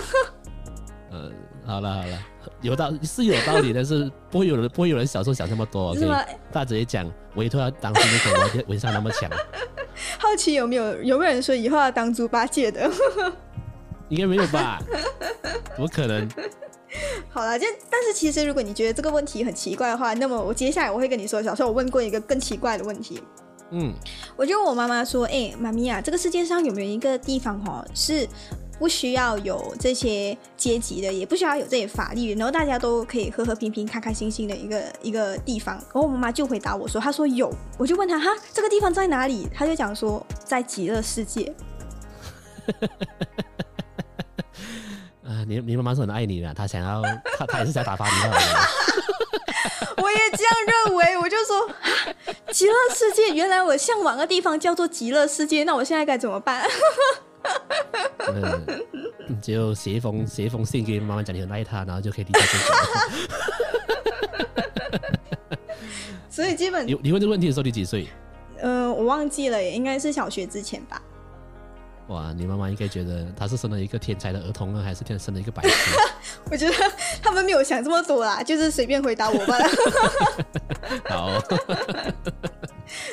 [1.11, 1.31] 嗯，
[1.65, 2.19] 好了好了，
[2.61, 5.95] 有道是有道理，但是不会有人不会有人小时候想那么多。
[5.95, 6.21] 是吗？
[6.51, 9.29] 大姐讲，我以后要当时候，我为啥那么强？
[10.19, 12.89] 好奇有没有有没有人说以后要当猪八戒的？
[14.09, 14.79] 应该没有吧？
[15.75, 16.27] 怎么可能？
[17.29, 23.21] 好了，就但是其实如果你觉得这个问题很奇怪的话，那么我接下来我会跟你说，小时候我问过一个更奇怪的问题。
[23.71, 23.91] 嗯，
[24.35, 28.27] 我就问我妈妈说：“哎，妈咪啊，这个世界上有没有一个地方哈是
[28.77, 41.51] 不需要有这些阶级的，也不需要有这些法律，然后大家都可以和和平平、开开心心的一个一个地方？”然后我妈妈就回答我说：“她说有。”我就问她：“哈，这个地方在哪里？”她就讲说：“在极乐世界。”
[45.33, 47.01] 啊，你你妈妈是很爱你的，她想要，
[47.37, 48.29] 她她也是想打发你的。
[49.97, 50.53] 我也这样
[50.85, 51.67] 认为，我就说，
[52.51, 56.69] 极乐世界，原来我向往的地方叫做极乐世界，那我现在该怎么办？
[58.27, 62.63] 嗯，就写一封写一封信给妈妈讲你很爱她，然后就可以离开这里。
[66.29, 68.07] 所以基本你你问这个问题的时候，你几岁？
[68.61, 71.01] 呃，我忘记了，也应该是小学之前吧。
[72.07, 75.91] 哇，你妈妈应该觉得她是生了一个天才的儿童呢，还是天生了一个白痴？
[76.51, 76.73] 我觉得
[77.21, 79.57] 他们没有想这么多啦，就是随便回答我吧。
[81.09, 81.41] 好。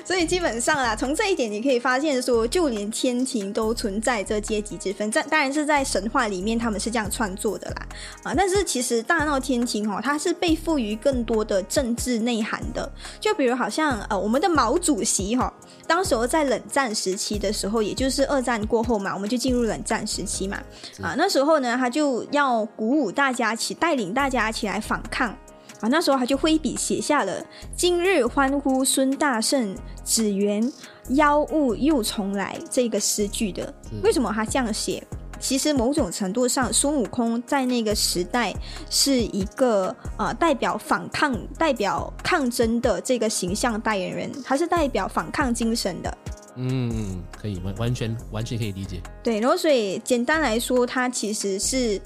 [0.05, 5.11] 所以基本上啦，从这一点你可以发现，说就连天庭都存在这阶级之分。
[5.11, 7.87] 这当然是在神话里面他们是这样创作的啦，
[8.25, 12.91] 啊，但是其实大闹天庭哦，它是被赋予更多的政治内涵的。
[13.21, 15.53] 就比如好像呃，我们的毛主席哈，
[15.87, 20.59] 当时候在冷战时期的时候，也就是二战过后嘛，我们就进入冷战时期嘛，
[21.03, 25.37] 啊，那时候呢，他就要鼓舞大家起，带领大家起来反抗。
[25.81, 30.71] 啊，那时候他就挥笔写下了“今日欢呼孙大圣，只缘
[31.11, 33.73] 妖物又重来”这个诗句的。
[34.03, 35.03] 为什么他这样写？
[35.39, 38.55] 其实某种程度上，孙悟空在那个时代
[38.91, 46.19] 是一个呃代表反抗、代表抗争的这个形象代言人，他是代表反抗精神的。
[46.57, 49.01] 嗯，可以完完全完全可以理解。
[49.23, 52.01] 对，然后所以简单来说，他其实是。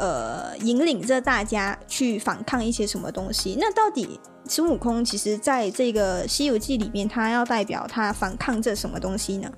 [0.00, 3.56] 呃，引领着大家去反抗一些什么东西？
[3.58, 9.50] 那到底孙悟空其实在这个《西游记》里面，他要代表他反抗着什么东西呢？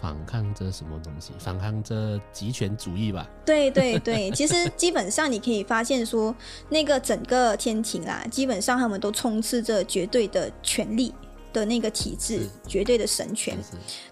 [0.00, 1.34] 反抗着什么东西？
[1.38, 3.28] 反抗着极权主义吧。
[3.44, 6.34] 对对对，其实基本上你可以发现说，
[6.70, 11.14] 那个整个天庭啦，基本上他们都充斥着绝对的权力
[11.52, 13.56] 的那个体制，绝对的神权。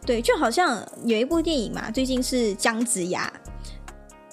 [0.05, 3.33] 对，就好像有一部电影嘛，最近是姜子牙。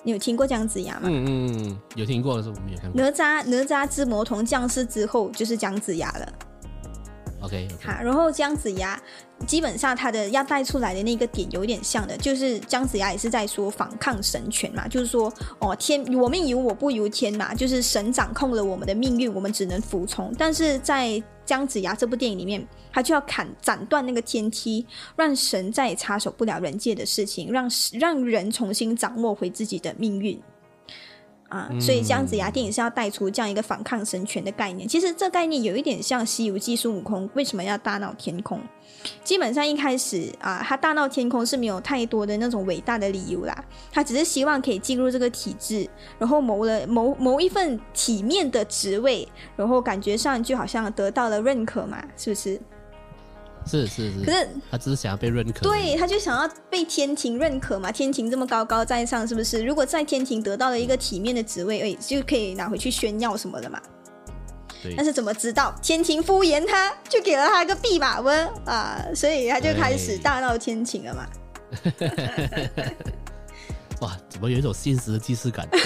[0.05, 1.03] 你有听过姜子牙吗？
[1.05, 3.01] 嗯嗯嗯，有听过，是我们有看过。
[3.01, 6.33] 哪吒哪吒之魔童降世之后，就是姜子牙了。
[7.41, 8.97] OK，好，然后姜子牙
[9.45, 20.33] 基本上他的要带出来的那个点有点像的，就是姜子牙也是在说反抗神权嘛，就是说哦天我命由我不由天嘛，就是神掌控了我们的命运，我们只能服从。
[20.37, 30.41] 但是在姜子牙这部电影里面，他就要砍斩断那个天梯，让神再也插手不了人界的事情，让让人重新掌握回自己的命运。
[31.53, 34.87] 啊，所以姜子牙电影是要带出这样一个反抗神权的概念。
[34.87, 38.59] 其实这概念有一点像《西游记》孙悟空为什么要大闹天空。
[39.23, 45.87] 基本上一开始啊，他大闹天空是没有太多的那种伟大的理由啦，他只是希望可以进入这个体制，
[46.17, 52.59] 然后谋了谋谋一份体面的职位，然后感觉上就好像得到了认可嘛，是不是？
[53.65, 57.91] 是是是，可是他只是想要被认可，对，他就想要被天庭认可嘛。
[57.91, 59.63] 天庭这么高高在上，是不是？
[59.63, 63.81] 如果在天庭得到了一个体面的职位，哎，就可以拿回去炫耀什么的嘛。
[64.81, 64.93] 对。
[64.95, 71.25] 但是怎么知道天庭敷衍他，就给了他一个弼马温啊，所以他就开始大闹天庭了嘛。
[74.01, 75.65] 哇，怎么有一种现实的既视感？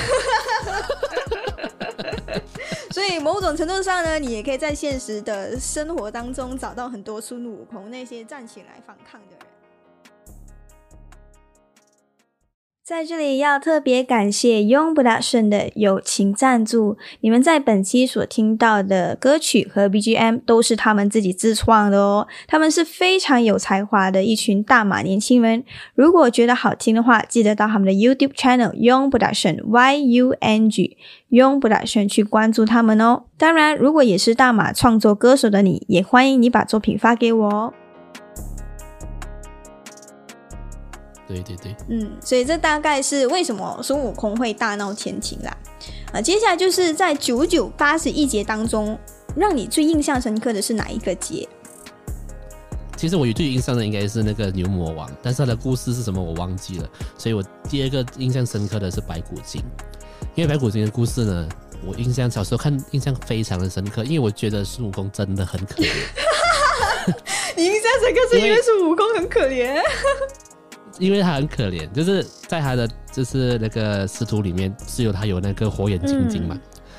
[2.91, 9.36] 所以某种程度上呢，你也可以在现实的生活当中找到很多孙悟空那些站起来反抗的
[12.87, 22.25] 在这里要特别感谢 Young Production 的友情赞助，你们在本期所听到的歌曲和 BGM 都是他们自己自创的哦。
[22.47, 30.95] 他们是非常有才华的一群大马年轻人，如果觉得好听的话，记得到他们的 YouTube Channel Young Production Y U N G
[31.29, 33.23] Young Production 去关注他们哦。
[33.37, 37.73] 当然，如果也是大马创作歌手的你，也欢迎你把作品发给我哦。
[41.27, 45.55] 对对对，嗯，所以这大概是为什么孙悟空会大闹天庭啦。
[46.13, 48.97] 啊，接下来就是在九九八十一节当中，
[49.35, 51.47] 让你最印象深刻的是哪一个节？
[52.95, 59.61] 其实我最印象的应该是那个牛魔王，但是他的故事是什么我忘记了，所以我第二个印象深刻的是白骨精，
[60.33, 61.47] 因为白骨精的故事呢，
[61.85, 65.89] 我印象小时候看印象非常的深刻，因为我觉得孙悟空真的很可怜。
[67.55, 69.79] 你印象深刻是因为孙悟空很可怜，
[70.99, 76.57] 因为他很可怜，就是在他的就是那个师徒里面，只有他有那个火眼金睛嘛，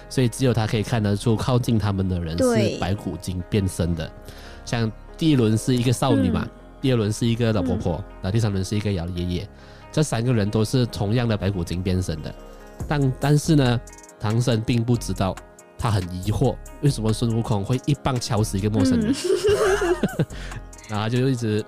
[0.08, 4.11] 所以只有他可以看得出靠近他们的人是白骨精变身的。
[4.64, 6.46] 像第一轮是一个少女嘛，
[6.80, 9.48] 第二轮是一个老婆婆，那第三轮是一个老爷爷，
[9.90, 12.34] 这三个人都是同样的白骨精变身的。
[12.87, 13.80] 但但是呢，
[14.20, 15.34] 唐僧并不知道。
[15.80, 19.14] 他很疑惑，为什么孙悟空会一棒敲死一个陌生人？
[20.90, 21.64] 然后就一直，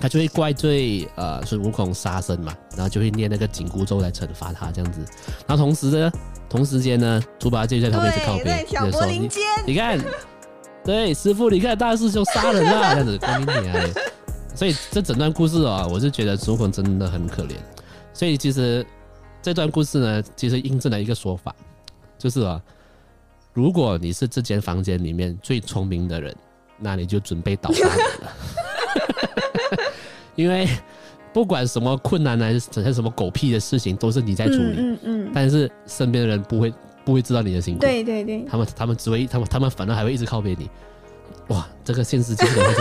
[0.00, 5.00] 他就会怪罪呃孙悟空杀生嘛，然后就会念那个紧箍咒来惩罚他这样子。
[5.46, 6.12] 然后同时呢，
[6.48, 9.42] 同时间呢，猪八戒在旁边是靠边，挑拨离间。
[9.66, 9.98] 你看，
[10.84, 13.84] 对师傅，你看大师兄杀人了这样子，光明你啊！
[14.54, 17.52] 所以这整段故事啊，我是觉得孙悟空真的很可怜。
[18.12, 18.86] 所以其实
[19.42, 21.54] 这段故事呢，其实印证了一个说法，
[22.18, 22.60] 就是啊。
[23.52, 26.36] 如果你是这间房间里面最聪明的人，
[26.78, 27.94] 那你就准备倒下了。
[30.36, 30.68] 因为
[31.32, 34.74] 不管什么困难还是整些什么狗屁的事情，都是你在处理。
[34.78, 35.30] 嗯嗯。
[35.34, 36.72] 但是身边的人不会
[37.04, 37.80] 不会知道你的辛苦。
[37.80, 38.44] 对对对。
[38.48, 40.70] 他们他们只会他们他们反而还会一直靠边你。
[41.48, 42.34] 哇，这个现实。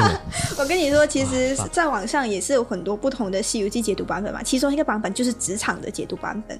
[0.58, 6.60] 我跟你说，其实在网上也是有很多不同的《西游记》解读版本嘛，其中一个版本就是职场的解读版本。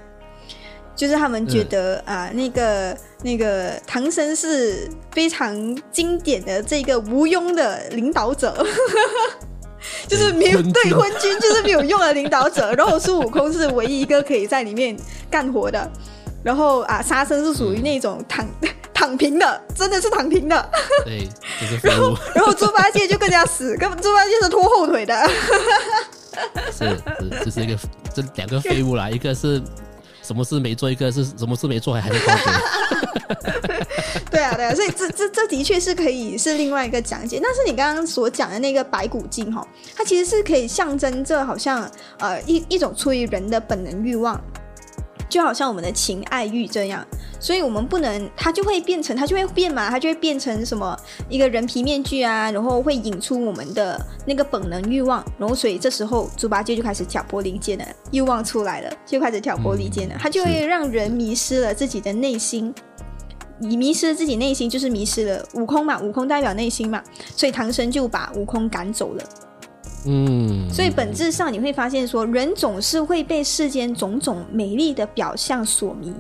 [0.96, 5.54] 就是他们觉得啊，那个那个唐僧是非常
[5.92, 8.66] 经典的这个无庸的领导者，
[10.08, 12.74] 就是没有对昏君就是没有用的领导者。
[12.78, 14.96] 然后孙悟空是唯一一个可以在里面
[15.30, 15.92] 干活的。
[16.44, 18.48] 然后啊，沙僧是属于那种躺
[18.94, 20.70] 躺平的，真的是躺平的。
[21.04, 21.28] 对，
[21.82, 25.30] 然后然后猪八戒就更加死，跟猪八戒是拖后腿的。
[26.72, 26.90] 是
[27.20, 27.78] 是，这是一个
[28.14, 29.62] 这两个废物啦，一个是。
[30.22, 30.90] 什么事没做？
[30.90, 32.34] 一个是什么事没做还还在高
[34.32, 37.40] 对啊，对啊，所以这这这的确是可以是另外一个讲解。
[37.42, 44.40] 但是你刚刚所讲的那个白骨精哈，它其实是可以象征着好像呃一一种出于人的本能欲望。
[45.28, 47.06] 就好像我们的情爱欲这样，
[47.40, 50.98] 所以我们不能，它就会变成，它就会变嘛，它就会变成什么
[51.28, 62.74] 一个人皮面具啊，然后会引出我们的那个本能欲望，然后所以这时候猪八戒就开始挑拨离间了，欲望出来了，就开始挑拨离间了，它就会让人迷失了自己的内心，
[63.58, 67.02] 你迷失了自己内心，就是迷失了悟空嘛，悟空代表内心嘛，
[67.36, 69.24] 所以唐僧就把悟空赶走了。
[70.08, 76.14] 嗯，所以本质上你会发现，说人总是会被世间种种美丽的表象所迷，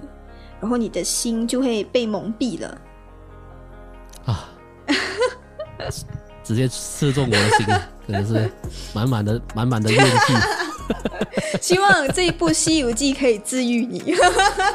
[0.59, 2.77] 然后你的心就会被蒙蔽了。
[4.25, 4.49] 啊，
[6.43, 7.65] 直接刺中我的心，
[8.07, 8.51] 真的是
[8.93, 10.33] 满满的满满的怨气。
[11.61, 14.15] 希望这一部《西游记》可以治愈你。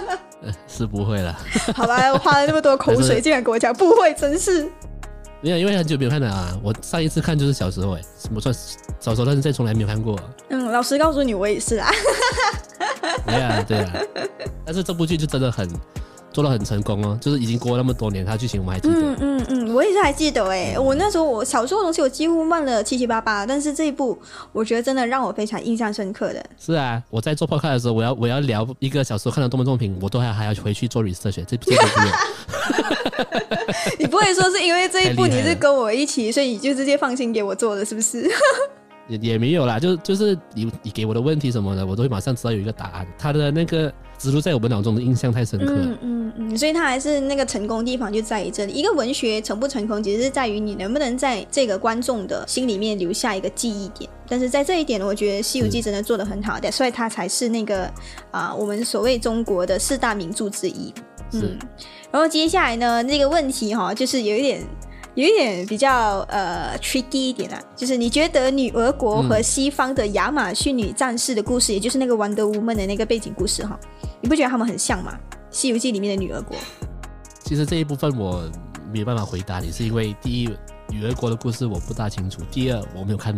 [0.67, 1.39] 是不会了。
[1.77, 4.71] 好吧，我花了那么多口水，竟然跟我讲不会，真是。
[5.43, 6.59] 没有，因为很久没有看了啊！
[6.63, 8.55] 我上一次看就是小时候，哎，什么算
[8.99, 10.19] 小时候，但是再从来没有看过。
[10.51, 11.91] 嗯，老实告诉你，我也是啊。
[13.27, 13.93] 对啊，对啊，
[14.65, 15.69] 但是这部剧就真的很。
[16.33, 18.95] 做的很成功哦，就是已经过了那么多年，它剧情我们还记得。
[18.95, 24.17] 嗯嗯嗯，我也是还记得哎，我那时候我小时候东西我几乎忘了七七八八，但是这一部
[24.53, 26.45] 我觉得真的让我非常印象深刻的。
[26.59, 32.11] 是啊，我在做 podcast 的时候，我要我要聊一个小时候看的动漫作品，我都还还要回去做 research，这这部不用。
[33.99, 38.31] 你不会说是因为这一部你是跟我一起，所以你就直接放心给我做的是不是？
[39.09, 43.07] 也也没有啦，就就是你你给我的问题什么的，我都会马上知道有一个答案。
[43.19, 45.73] 他的那个植入在我们脑中的印象太深刻。
[45.73, 48.73] 嗯嗯嗯，所以他还是那个成功地方就在于这里。
[48.75, 54.11] 一个文学成不成功，其实是在于你能不能在这个观众的心里面留下一个记忆点。
[54.29, 57.91] 但是在这一点呢，我觉得《西游记》真的做的很好的，所以它才是那个
[58.31, 60.93] 啊，我们所谓中国的四大名著之一。
[61.33, 61.57] 嗯，
[62.13, 64.63] 然后接下来呢，那个问题哈，就是有一点。
[65.21, 73.79] 有一点比较呃 tricky 一点啊，就是你觉得女儿国和西方的亚马逊女战士的故事，也就是那个 Wonder Woman 的那个背景故事哈，
[74.23, 75.13] 你不觉得他们很像吗？
[75.51, 76.57] 《西游记》里面的女儿国。
[77.45, 78.51] 其实这一部分我
[78.91, 80.49] 没有办法回答你，是因为第一，
[80.89, 83.35] 女儿国的故事我不大清楚；第二，我没有看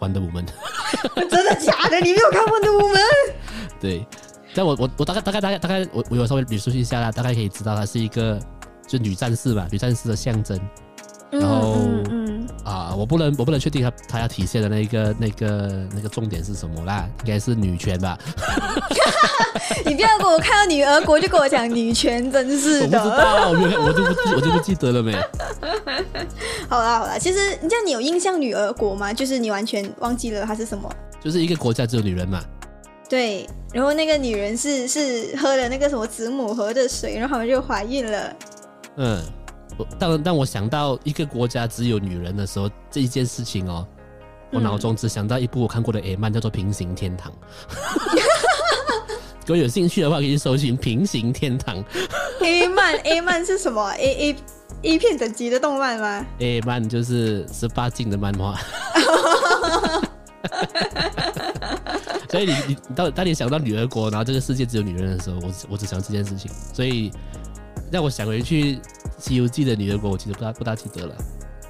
[0.00, 0.46] Wonder Woman。
[1.28, 2.00] 真的假的？
[2.00, 3.34] 你没有看 Wonder Woman？
[3.78, 4.06] 对，
[4.54, 8.40] 但我我我大概大概大概大概我我有稍微捋述一下啦，大概可以知道它是一个
[8.86, 10.58] 就女战士吧，女战士的象征。
[11.30, 11.76] 然后
[12.64, 18.18] 啊，我不能我不能确定他他要体现的那个那个那个重点是什么啦，应该是女权吧？
[19.84, 23.16] 你不要给我看到女儿国就跟我讲女权，真是我不知的。
[23.16, 25.12] 道，我没我就不我就不记得了没？
[26.68, 29.12] 好啦好啦，其实这样你有印象女儿国吗？
[29.12, 30.88] 就是你完全忘记了它是什么？
[31.22, 32.40] 就是一个国家只有女人嘛，
[33.08, 38.32] 对，然后那个女人是是喝了那个什么子母河的水，然后他们就怀孕了。
[38.96, 39.20] 嗯，
[39.76, 43.86] 我当当我想到一个国家只有女人的时候，这一件事情哦，
[44.52, 47.32] 我嗯脑中只想到一部我看过的 A 漫，叫做《平行天堂》。
[49.46, 51.76] 如果有兴趣的话，可以去搜寻《平行天堂》
[52.44, 54.36] A 漫 A 漫是什么？A A
[54.82, 58.58] A 片等级的动漫吗？A 漫就是十八禁的漫画。
[62.28, 67.10] 所以你你你当当你想到女儿国，然后这个世界只有女人的时候，我只我只想这件事情，所以
[67.96, 68.74] 让我想回去
[69.18, 71.16] 《西游记》的女儿国，我其实不大不大记得了。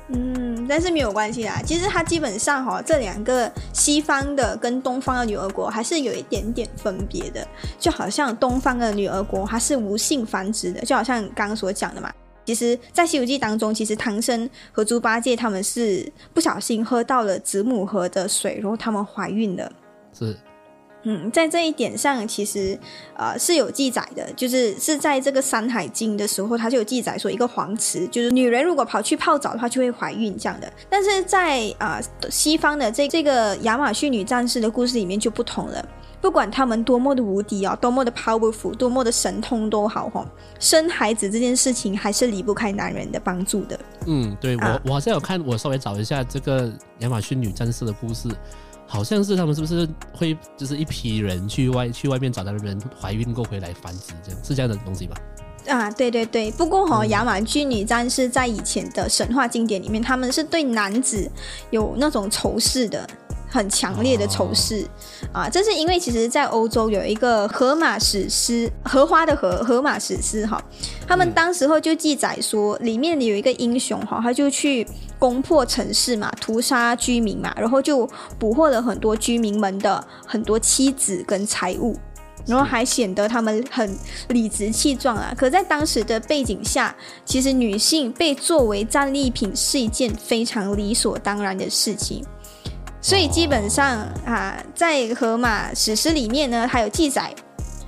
[0.08, 1.62] 嗯，但是没有关系啦。
[1.64, 7.46] 其实它基本上哈、这两个西方的跟东方的女儿国还是有一点点分别的。
[7.78, 12.12] 就好像东方的女儿国它是无性繁殖的，就好像刚刚所讲的嘛。
[12.44, 19.70] 其实，在《西游记》当中，其实唐僧和猪八戒他们是不小心喝到了子母河的水，然后他们怀孕了。
[20.12, 20.36] 是，
[21.08, 22.76] 嗯，在这一点上，其实
[23.16, 30.70] 呃是有记载的，就是是在这个《山海经》的时候，它就有记载说，一个黄池，就是女人如果跑去泡澡的话，就会怀孕这样的。
[30.90, 35.88] 但是在啊、呃西方的这这个亚马逊女战士的故事里面就不同了。
[36.20, 40.26] 不管他们多么的无敌哦，多么的 powerful，多么的神通都好哈，
[40.58, 43.78] 生孩子这件事情还是离不开男人的帮助的。
[44.06, 48.28] 嗯，对我、啊我好像有看，我稍微找一下这个亚马逊女战士的故事，
[48.86, 55.16] 好像是他们是不是会就是一批人去外去外面找他的人怀孕过回来繁殖，这样是这样的东西吧？
[55.68, 61.28] 啊，对对对，不过哈、嗯亚马逊女战士在以前的神话经典里面，他们是对男子
[61.70, 63.04] 有那种仇视的，
[63.48, 64.86] 很强烈的仇视、
[65.32, 65.48] 啊。
[65.48, 70.62] 这是因为其实，在欧洲有一个荷马史诗，荷花的荷，荷马史诗哈，
[71.06, 74.86] 他们嗯当时候就记载说，里面有一个英雄哈，他就去
[75.18, 81.96] 攻破城市嘛，屠杀居民嘛，然后就捕获了很多居民们的很多妻子跟财物。
[82.46, 85.34] 然后还显得他们很理直气壮啊。
[85.36, 86.94] 可在当时的背景下，
[87.24, 92.24] 其实女性被作为战利品是一件非常理所当然的事情。
[93.06, 97.32] 所以基本上啊，在荷马史诗里面呢，还有记载，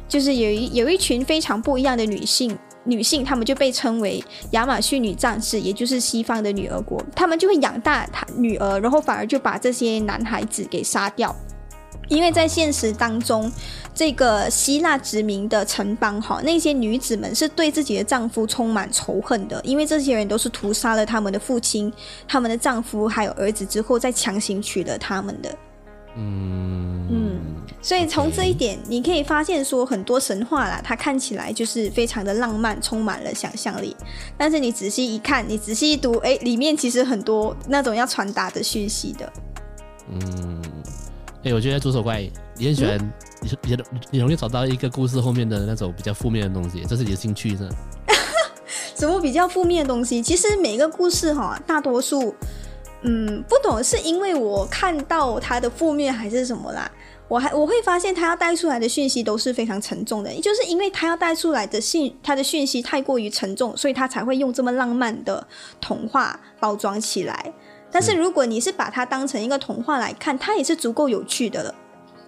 [0.06, 2.56] 就是有一有一群非常不一样的女性。
[2.84, 7.04] 女性，她们就被称为亚马逊女战士，也就是西方的女儿国。
[7.16, 11.34] 她们就会养大她女儿，然后反而就把这些男孩子给杀掉。
[12.08, 13.50] 因为在现实当中，
[13.94, 21.92] 这个希腊殖民的城邦哈，那些女子们是对自己的丈夫充满仇恨的，因为这些人都是屠杀了他们的父亲、
[22.26, 25.54] 他们的丈夫还有儿子之后，再强行娶了他们的。
[26.16, 27.40] 嗯嗯
[27.80, 33.96] 所以从这一点，你可以发现说，很多神话啦，它看起来就是非常的浪漫，充满了想象力。
[34.36, 39.32] 但是你仔细一看，你仔细一读，哎，里面其实很多那种要传达的讯息的。
[40.10, 40.62] 嗯，
[41.48, 42.20] 哎、我觉得左手怪
[42.58, 42.98] 你很喜欢，
[43.40, 47.74] 你你你你容易找到一个故事后面的那种比较负面的东西，这是你的兴趣是吧？
[48.94, 50.22] 什么比较负面的东西？
[50.22, 52.34] 其实每个故事哈，大多数，
[53.00, 56.90] 嗯，不懂是因为我看到它的负面还是什么啦。
[57.28, 65.46] 我还我会发现他要带出来的讯息都是非常沉重的，就是因为他要带出来的信，他的讯息太过于沉重，所以他才会用这么浪漫的
[65.80, 67.52] 童话包装起来。
[67.90, 71.74] 但是如果你是把它当成一个童话来看，它也是足够有趣的了。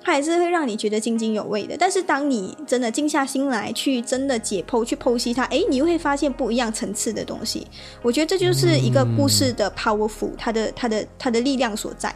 [0.03, 1.77] 它也是会让你觉得津津有味的。
[1.79, 7.67] 但是当你真的静下心来去真的解剖、去剖析它，诶，你又会发现不一样层次的东西。
[8.01, 12.15] 我觉得这就是一个故事的 powerful，它的它的它的力量所在。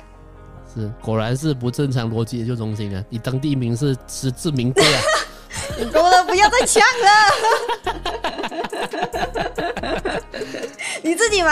[0.75, 3.05] 是，果然是不正常逻辑研究中心啊！
[3.11, 5.01] 你当第一名是实至名归啊！
[5.79, 7.74] 你够了，不要再抢了。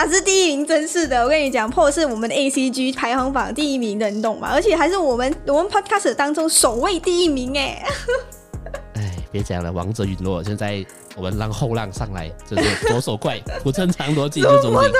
[0.08, 1.22] 是第一名，真是的！
[1.22, 4.50] 我跟你讲，破是我们的 A C G 排行榜第一名的，你懂吗？
[4.52, 7.82] 而且还是我们我们 Podcast 当中首位第一名哎。
[8.94, 10.84] 哎，别讲了，王者陨落，现在
[11.16, 14.90] 我们让后浪上来，就是左手怪， 不正常逻辑这种东西。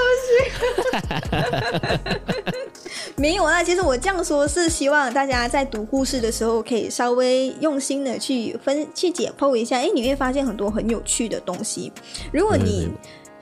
[3.17, 11.93] 没有啊，其实我这样说是希望大家在读故事的时候，可以稍微用心的去分去解剖一下，哎，你会发现很多很有趣的东西。
[12.33, 12.89] 如果你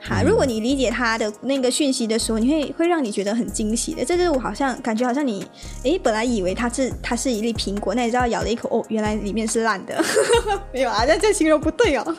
[0.01, 4.03] 哈，如果你理解他的那个讯息的时候，你会会让你觉得很惊喜的。
[4.03, 5.45] 这就是我好像感觉好像你，
[5.83, 10.03] 诶，本来以为它是它是一粒苹果，那你知道咬了一口，哦，原来里面是烂的。
[10.73, 12.15] 没有啊，那这形容不对哦。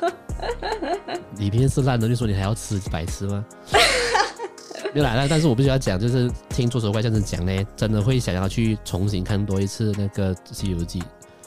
[1.38, 3.44] 里面是烂的，就说你还要吃，白痴吗？
[4.94, 11.00] 没有啦，但但是我必须要讲，就是听左手怪这样子讲呢，真的会想要去重新看多一次那个《西游记》，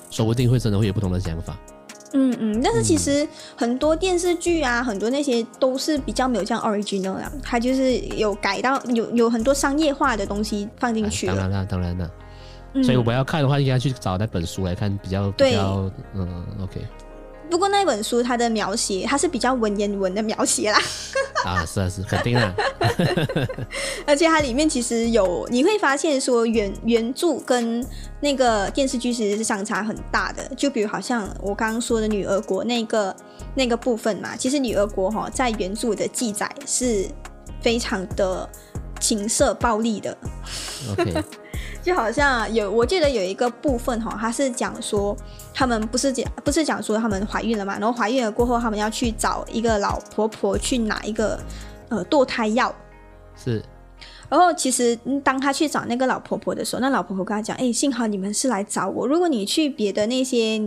[0.09, 1.57] 说不定会真的会有不同的想法。
[2.17, 11.35] 嗯嗯，但是其实很多电视剧啊，很多那些都是比较没有这样 original 的，它就是有改到有有很多商业化的东西放进去了。
[11.35, 12.09] 当然了，当然了。
[12.73, 16.81] 嗯所以我要看的话，应该去找那本书来看，比较比较嗯，OK
[17.49, 20.79] 不过那本书它的描写，它是比较文言文的描写啦，
[21.45, 22.53] 啊，是啊是，肯定啊，
[24.05, 27.85] 而且它里面其实有你会发现说原原著跟
[28.19, 30.43] 那个电视剧其实是相差很大的。
[30.55, 33.15] 就比如好像我刚刚说的女儿国那个
[33.55, 37.05] 那个部分嘛，其实女儿国哈在原著的记载是
[37.61, 38.49] 非常的
[39.05, 40.17] 情色暴力的。
[40.91, 41.23] OK，
[41.83, 45.15] 就好像有，我记得有一个部分哈，他是讲说
[45.53, 51.39] 他们不是讲不是讲说他们怀孕了嘛，然后怀孕了过后，他们要去找一个老婆婆去拿一个
[51.89, 52.73] 呃堕胎药，
[53.35, 53.63] 是
[54.27, 60.57] 然后其实嗯当他去找那个老婆婆的时候，那老婆婆跟他讲，哎，幸好你们是来找我，如果你去别的那些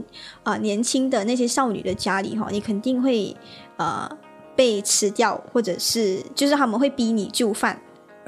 [0.44, 3.36] 啊、呃年轻的那些少女的家里哈，你肯定会
[3.76, 4.08] 呃
[4.54, 7.76] 被吃掉，或者是就是他们会逼你就范。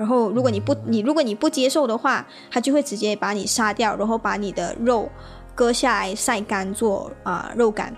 [0.00, 5.06] 然后，如果你不你如果你不接受的话，他就会直接把你杀掉，然后把你的肉
[5.54, 7.94] 割下来晒干做啊、肉干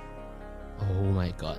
[0.81, 1.59] Oh my God，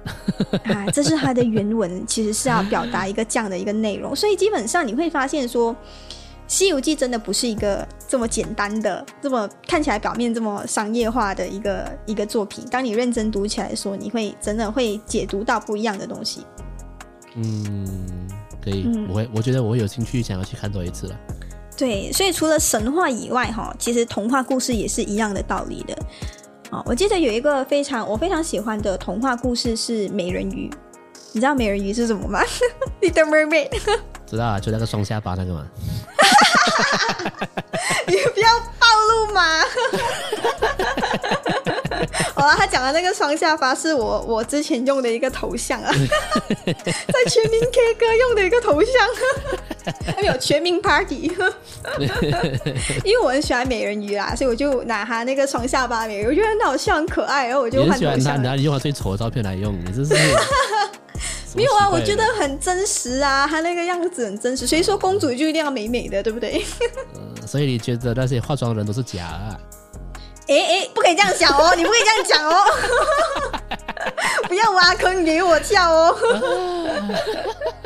[0.69, 4.13] 啊， 这是它的原文，其实是要表达一个这样的一个内容。
[4.13, 5.73] 所以基本上你会发现说，
[6.45, 12.65] 《西游记》真的不是一个这么简单的、这么看起来表面这么商业化的一个一个作品。
[12.69, 16.45] 当你认真读起来的时候，你会真的会解读到不一样的东西。
[17.35, 18.27] 嗯，
[18.63, 21.19] 可以，嗯我会，我觉得我会有兴趣想要去看多一次了。
[21.75, 25.97] 对，所以除了神话以外，哈，其实童话故事也是一样的道理的。
[26.69, 30.69] 啊、我记得有一个非常我非常喜欢的童话故事是美人鱼。
[31.31, 32.39] 你知道美人鱼是什么吗？
[33.01, 33.69] Little Mermaid。
[34.25, 35.67] 知道啊，就那个双下巴那个嘛。
[38.07, 38.49] 你不要
[38.79, 39.61] 暴露嘛！
[42.35, 45.93] 好了，他讲的那个双下巴是我我之前用的一个头像啊，
[46.65, 48.91] 在全民 K 歌用的一个头像，
[50.15, 51.31] 还有全民 Party。
[53.03, 58.51] 因为我很喜欢美人鱼啦，所以我就拿他那个双下巴美人鱼，我觉得很好笑，很可爱，然后我就换喜欢他，像然。
[58.51, 60.13] 后你用他最丑的照片来用，你这是
[61.55, 64.65] 没有啊，我觉得很真实啊，她那个样子很真实。
[64.65, 66.63] 谁说公主就一定要美美的，对不对？
[67.41, 69.57] 呃所以你觉得那些化妆的人都是假啊？
[70.47, 72.65] 哎哎，不可以这样讲哦， 你不可以这样讲哦，
[74.47, 76.15] 不要挖坑给我跳哦。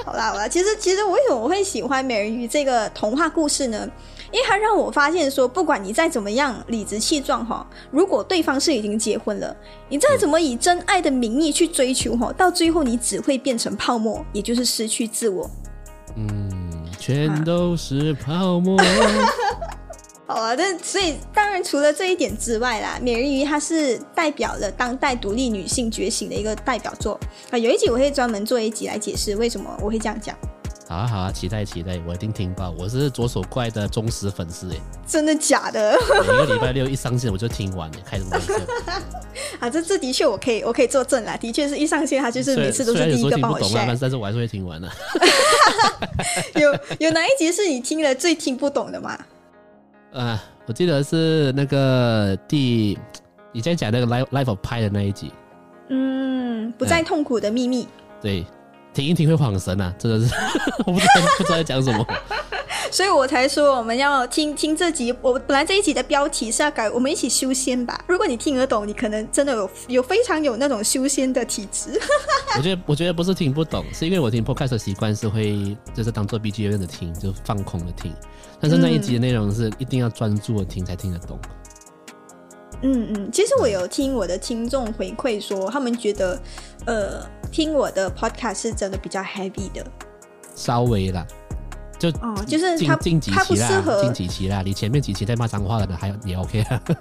[0.06, 3.88] 好啦好啦，其实其实我为什么我会喜欢美人鱼这个童话故事呢？
[4.38, 9.58] 因为他让我发现说，不管你再怎么样理直气壮哈，如果对方是已经结婚了，
[9.90, 15.50] 你再怎么以真爱的名义去追求哈，到最后你只会变成泡沫，也就是失去自我。
[16.18, 18.78] 嗯，全都是泡沫。
[20.28, 27.20] 好啊，但所以当然除了这一点之外啦，美人鱼它是代表了当代独立女性觉醒的一个代表作
[27.50, 27.58] 啊。
[27.58, 30.38] 有一集我会专门做一集来解释为什么我会这样讲，
[30.90, 32.74] 好啊好啊，期待期待，我一定听爆。
[32.80, 38.54] 我是左手怪的忠实粉丝诶，真的假的每个礼拜六一上线我就听完诶，开什么玩笑？
[39.60, 39.70] 啊？
[39.70, 43.98] 这这的确我可以我可以作证啦，的确是一上线他就是每次都是第一个帮我懂啊，但 share 是。
[44.00, 44.90] 但是我还是会听完的。
[46.56, 49.20] 有有哪一集是你听了最听不懂的吗？
[50.14, 52.98] 啊，我记得是那个第
[53.52, 55.34] 你在讲那个 Life Life of Pi 的那一集，
[55.90, 57.86] 嗯，不再痛苦的秘密。
[58.22, 58.46] 对，
[58.98, 60.34] 听一听会晃神啊，真的是
[60.88, 62.04] 我不知道不知道在讲什么。
[62.90, 65.14] 所以我才说我们要听听这集。
[65.22, 68.04] 我本来这一集的标题是要改“我们一起修仙”吧。
[68.08, 72.00] 如果你听得懂，你可能真的有有非常有那种修仙的体质。
[72.58, 78.12] 我觉得我觉得不是听不懂，是因为我听 podcast 的习惯是会就是当做 BGM 的听，就放空的听。
[78.60, 81.38] 但是那一集的内容是一定要专注的听才听得懂。
[81.44, 81.50] 嗯
[82.82, 86.40] 嗯嗯，其实我有听我的听众回馈说，他们觉得
[86.86, 89.86] 呃听我的 podcast 是真的比较 heavy 的
[90.56, 91.26] 稍微啦，
[91.98, 96.82] 就哦，就是他他不期合近几期啦，你前面几期在骂脏话的还也 OK 啊。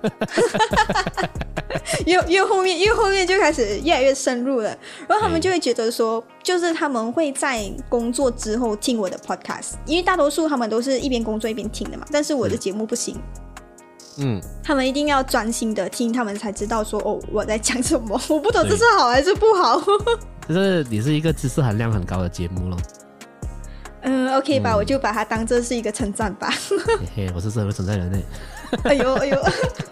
[2.07, 13.15] 越越后面越后面就开始越来越深入了，然后他们就会觉得说，就是他们会在工作之后听我的 podcast，因为大多数他们都是一边工作一边听的嘛，但是我的是节目不行。
[13.15, 13.56] 嗯，
[14.63, 18.21] 他们一定要专心的听，他们才知道说哦我在讲什么。
[18.29, 19.81] 我不懂这是好还是不好。
[20.49, 22.77] 就是你是一个知识含量很高的节目咯。
[24.03, 26.49] 嗯，OK 吧，我就把它当做是一个称赞吧。
[27.17, 28.25] 嘿嘿，我是社会存在人类。
[28.85, 29.43] 哎呦哎呦，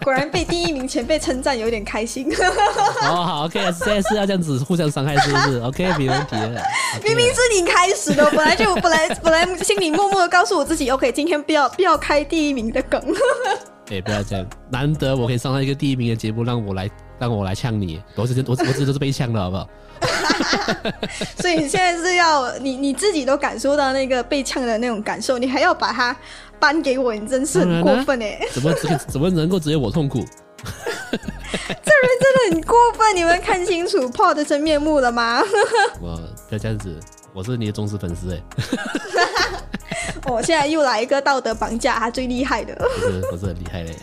[0.03, 2.31] 果然被第一名前辈称赞，有点开心。
[3.03, 6.61] 哦，好，OK，现在是要这样子互相伤害，是不是？OK，没问题了。
[7.03, 13.01] 明明是你开始的，本来就本来本来心里默默的告诉我自己，OK，今天不要不要开第一名的梗。
[13.91, 19.69] 哎，不要这样，难得我可以上到一个第一名的节目，让我来让我来呛你，我之前我我这都是被呛的，好不好？
[21.39, 26.15] 所以你现在是要你你自己都感受到那个被呛的那种感受，你还要把它
[26.59, 28.39] 颁给我，你真是很过分哎！
[28.51, 30.25] 怎么怎怎么能够只有我痛苦？
[30.65, 33.15] 这人真的很过分！
[33.15, 35.41] 你们看清楚 Paul 的真面目了吗？
[36.01, 36.17] 我
[36.49, 36.99] 不要这样子，
[37.33, 38.41] 我是你的忠实粉丝哎！
[40.27, 43.95] 我现在又来一个道德绑架，他最厉害的，不是不是很厉害嘞。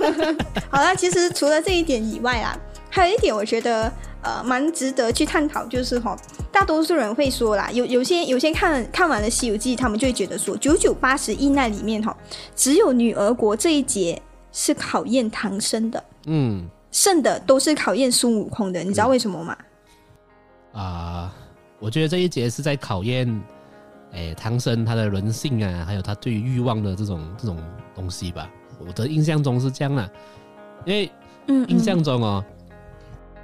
[0.70, 3.92] 好了，其实除了这一点以外啊，还有一点我觉得
[4.22, 6.16] 呃蛮值得去探讨，就是哈，
[6.50, 12.16] 大多数人会说啦，有有些有些看看完了《西游记》，他们就会觉得说，九九八十一难里面哈，
[12.56, 14.20] 只有女儿国这一节
[14.52, 19.56] 是考验唐僧的，嗯，剩的都是考验孙悟空的，你知道为什么吗？
[20.72, 21.32] 啊，
[21.78, 23.40] 我觉得这一节是在考验。
[24.12, 27.56] 哎，唐僧他的人性啊，还有他对于欲望的这种这种
[27.94, 28.50] 东西吧，
[28.84, 30.10] 我的印象中是这样的，
[30.84, 31.10] 因为
[31.68, 32.44] 印象中哦，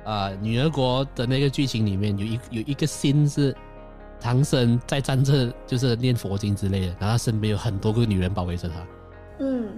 [0.04, 3.54] 啊，女儿国的那个剧情里面有一有一个心是
[4.20, 8.74] 唐僧在站着，就是念佛经之类的，然后他身边有很多个女人包围着他，
[9.38, 9.68] 嗯，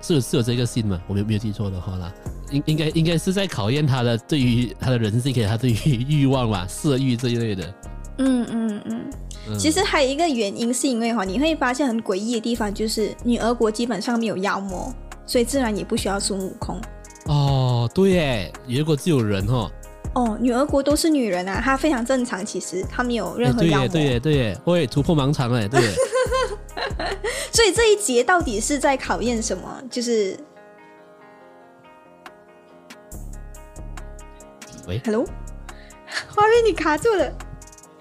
[0.00, 0.98] 是有是有这个心吗？
[1.08, 2.10] 我没有没有记错的话啦，
[2.50, 7.74] 应应该应该是在考验他的对于他的人性，给他对于欲望吧，色欲这一类的，
[8.18, 9.10] 嗯嗯嗯。
[9.58, 14.92] 其实还有一个原因，是因为哈，你会发现很诡异的地方，就是女儿国基本上没有妖魔，
[15.26, 16.80] 所以自然也不需要孙悟空。
[17.26, 19.70] 哦，对耶，女儿国只有人哈。
[20.14, 22.44] 哦，女儿国都是女人啊，她非常正常。
[22.44, 23.88] 其实她没有任何妖魔。
[23.88, 25.80] 对耶，对耶，会突破盲肠哎，对。
[27.52, 29.82] 所以这一节到底是在考验什么？
[29.90, 30.38] 就是
[34.86, 35.24] 喂，Hello，
[36.34, 37.32] 画面你卡住了。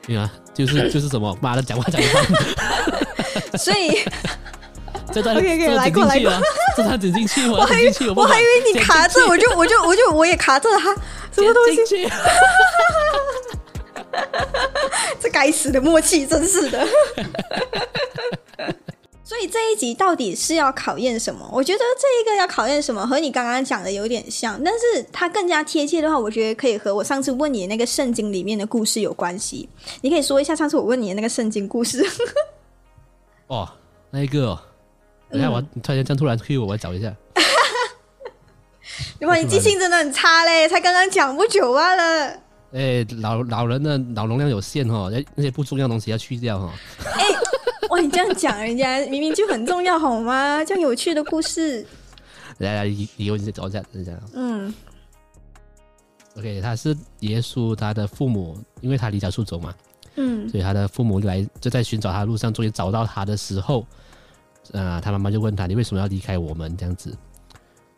[0.06, 0.32] 对啊。
[0.56, 4.00] 就是 就是什么，妈的，讲话讲的 所以
[5.14, 6.32] 这段可以可以来过来过，
[6.76, 10.96] 这段剪进去，我还以为我还以为你卡这，我就我就我就我也卡着哈，
[11.32, 12.10] 什么东西？
[15.20, 16.88] 这该死的默契，真是的。
[19.28, 21.50] 所以这一集到底是要考验什么？
[21.52, 29.68] 我觉得这一个要考验什么，和你刚刚讲的有点像，但是它更加贴切的话，我觉得可以和我上次问你的那个圣经里面的故事有关系。
[30.02, 32.06] 你可以说一下上次我问你的那个圣经故事。
[33.48, 33.68] 哦，
[34.12, 34.56] 那一个，
[35.32, 37.12] 等下我突然间突然 Q 我，我找一下。
[39.26, 40.68] 哇，你记性真的很差嘞！
[40.70, 42.28] 才刚刚讲不久罢了。
[42.74, 46.72] 哎，老老人的脑容量有限哈，那那些不重要的东西要去掉哈。
[47.18, 47.26] 哎。
[47.96, 50.62] 哇，你这样讲，人家明明就很重要，好吗？
[50.66, 51.88] 这样有趣的故事。
[52.58, 54.12] 来来，以以后你再找一下，等一下。
[54.34, 54.74] 嗯。
[56.36, 59.74] OK，他是耶稣他的父母，因为他离家出走嘛。
[60.18, 60.50] 嗯。
[60.50, 63.88] 所以他的父母来就在寻找他的路上，终于找到他的时候，
[64.74, 67.18] 啊，他妈妈就问他：“你为什么要离开我们？”这样子，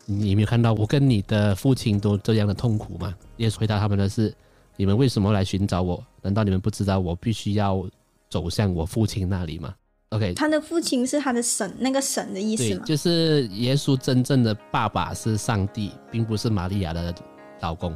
[0.06, 3.16] 你有没有看到我跟你的父亲都这样的痛苦吗？
[3.38, 4.32] 耶稣回答他们的是
[4.78, 6.04] ：“你们为什么来寻找我？
[6.22, 7.84] 难道你们不知道我必须要？”
[8.30, 9.74] 走向我父亲那里嘛
[10.10, 12.84] ？OK，他的父亲是他的神，那个神的意思吗？
[12.86, 17.14] 就是耶稣真正的爸爸是上帝，并不是玛利亚的
[17.62, 17.96] 老公。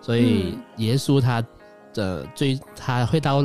[0.00, 1.44] 所以耶稣他
[1.92, 3.42] 的最他会到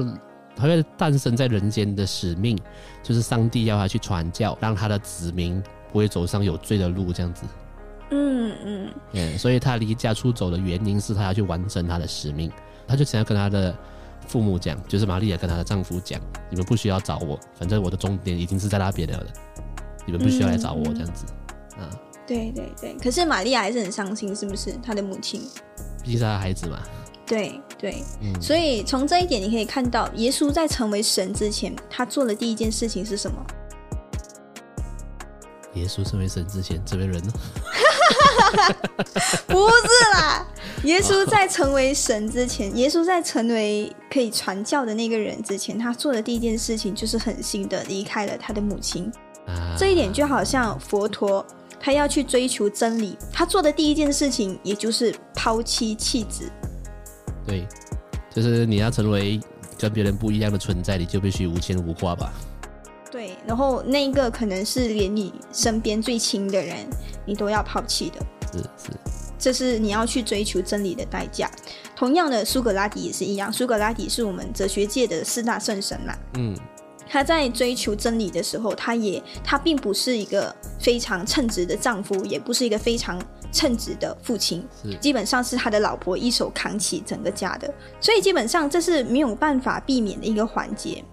[0.55, 2.55] 他会诞生在人间的使命，
[3.01, 5.61] 就是上帝要他去传教，让他的子民
[5.91, 7.45] 不会走上有罪的路，这样子。
[8.11, 12.51] 嗯嗯嗯，所以他离家出走的原因是他要去完成他的使命，
[12.87, 13.75] 他就想要跟他的。
[14.27, 16.19] 父母讲，就是玛利亚跟她的丈夫讲
[16.49, 19.27] ：“你们不需要找我，反正我的终点已经是在那边了的，
[20.05, 21.25] 你们不需要来找我。”这样子，
[21.77, 21.89] 啊，
[22.25, 22.95] 对对对。
[22.95, 24.73] 可是玛利亚还是很伤心，是不是？
[24.81, 25.41] 她的母亲，
[26.03, 26.79] 毕竟是她的孩子嘛。
[27.25, 28.03] 对对，
[28.41, 33.45] 所以从这一点你可以看到，耶稣在成为神之前，他做的第一件事情是什么？
[35.75, 37.31] 耶稣成为神之前，这边人呢？
[39.47, 40.47] 不是啦，
[40.83, 49.11] 耶稣在成为神之前，耶稣在成为可以传教的那个人之前，他做的第一件事情就是狠心的离开了他的母亲。
[49.77, 51.45] 这一点就好像佛陀，
[51.79, 56.49] 他要去追求真理，他做的第一件事情也就是抛妻弃子。
[57.45, 57.67] 对，
[58.33, 59.39] 就是你要成为
[59.77, 62.31] 跟别人不一样的存在，你就必须无牵无挂吧。
[63.11, 66.77] 对，然后那一个可能是连你身边最亲的人，
[67.25, 68.25] 你都要抛弃的。
[68.53, 68.91] 是是，
[69.37, 71.51] 这是你要去追求真理的代价。
[71.95, 73.51] 同样的，苏格拉底也是一样。
[73.51, 76.15] 苏格拉底是我们哲学界的四大圣神嘛。
[76.37, 76.57] 嗯。
[77.13, 91.03] 他在追求真理的时候，他也他并不是一个非常称职的丈夫，也不是一个非常称职的父亲，是基本上是他的老婆一手扛起整个家的，所以基本上这是没有办法避免的一个环节。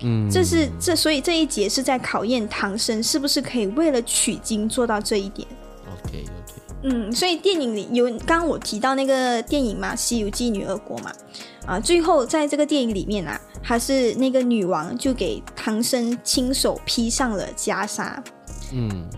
[0.00, 5.46] 嗯，这是这，所以这一节是在考验唐僧是不是可以为了取经做到这一点。
[5.86, 6.26] OK OK，
[6.82, 11.12] 嗯，所以电影里有刚刚我提到那个电影嘛，《西游记女儿国》嘛，
[11.66, 18.16] 啊，最后在这个电影里面啊，还是那个女王就给唐僧亲手披上了袈裟，
[18.72, 19.08] 嗯。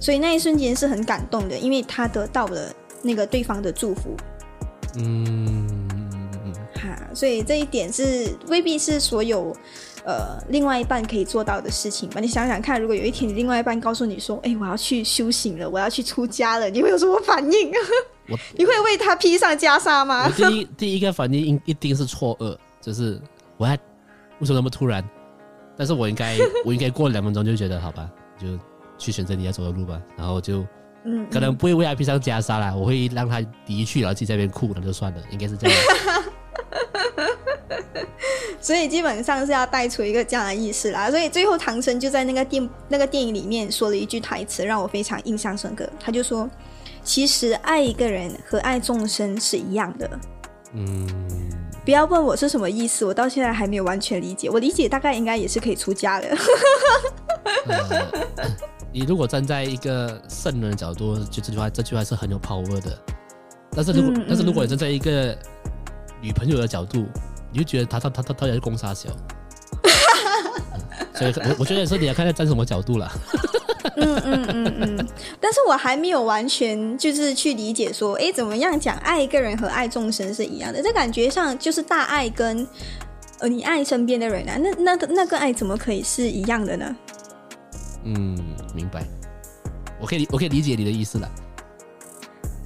[0.00, 4.16] 所以那一瞬间是很感动的，因为他得到了那个对方的祝福。
[4.96, 5.64] 嗯，
[6.74, 9.56] 哈，所以这一点是未必是所有
[10.04, 12.20] 呃另外一半可以做到的事情吧？
[12.20, 17.72] 你想想看，如果有一天你另外一半告诉你说：“哎，我要去修行了，我要去出家了”，你会有什么反应？
[18.28, 20.28] 我 你会为他披上袈裟吗？
[20.30, 23.20] 第一第一个反应一定是错愕，就是
[23.56, 23.74] 我还
[24.38, 25.02] 为什么那么突然？
[25.76, 28.46] 但是我应该我应该过两分钟就觉得好吧，就
[28.98, 30.64] 去选择你要走的路吧，然后就
[31.04, 35.76] 嗯，可能不会为他披上袈裟啦，我会让他离去，然后自己在那边哭，那就算了，应该是这样。
[38.60, 41.10] 所以基本上是要带出一个这样的意思啦。
[41.10, 45.88] 所以最后唐僧就在那个电那个电影里面说了一句台词，让我非常印象深刻。
[46.00, 46.48] 他就说
[47.04, 50.10] ：“其实爱一个人和爱众生是一样的。”
[50.74, 51.06] 嗯，
[51.84, 54.48] 不要问我是什么意思，我到现在还没有完全理解。
[54.48, 56.28] 我理解大概应该也是可以出家的。
[57.66, 58.10] 呃，
[58.92, 62.98] 你如果站在一个圣人的角度，就这句话这句话是很有 power 的。
[63.74, 65.36] 但是如果、嗯但是如果嗯你站在一个
[66.20, 67.06] 女朋友的角度，
[67.52, 69.10] 你就觉得他他他他他也是攻杀小。
[69.10, 69.86] 嗯
[71.14, 73.10] 所以我我觉得说你要看他站什么角度了。
[73.96, 80.82] 嗯嗯嗯嗯， 但是我还没有完全就是去理解说，哎，怎么样讲爱一个人和爱众生是一样的？
[80.82, 82.66] 这感觉上就是大爱跟
[83.40, 86.96] 呃你爱身边的人啊，那那个那个爱怎么可以是一样的呢？
[88.04, 88.36] 嗯，
[88.74, 89.04] 明白。
[90.00, 91.30] 我可以我可以理解你的意思了。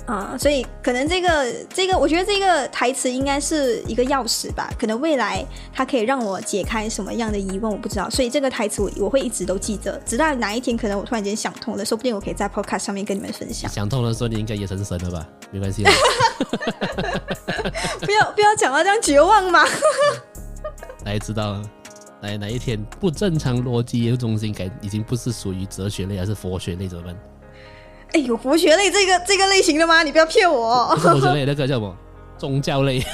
[0.07, 4.73] 啊，所以可能这个这个，我觉得这个台词应该是一个钥匙吧。
[4.79, 8.09] 可能未来它可以让我解开什么样的疑问，我不知道。
[8.09, 13.69] 所以这个台词我我会一直都记着，直到哪一天可能我突然间想通了，说不定我可以在 podcast 上面跟你们分享。
[13.69, 15.27] 想通了说你应该也成神了吧？
[15.51, 15.93] 没关系啦，
[18.01, 19.65] 不要不要讲到这样绝望嘛。
[21.05, 21.61] 大家知道
[22.21, 27.17] 哪哪一天不正常逻辑研究中心改已经不是属于哲学类，而是佛学类怎么办？
[28.13, 30.03] 哎，有佛学类这个这个类型的吗？
[30.03, 31.97] 你不要骗我佛学类，那个叫什么？
[32.39, 33.01] 宗教类。
[33.01, 33.09] 什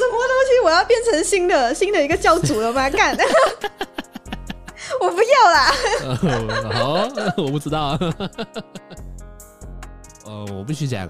[0.00, 2.88] 么东西我要变成新的新的一个教主了吗？
[2.90, 3.16] 干，
[5.00, 5.72] 我不要啦。
[6.02, 7.98] 哦，好，我不知道。
[10.26, 11.08] 呃，我必须讲，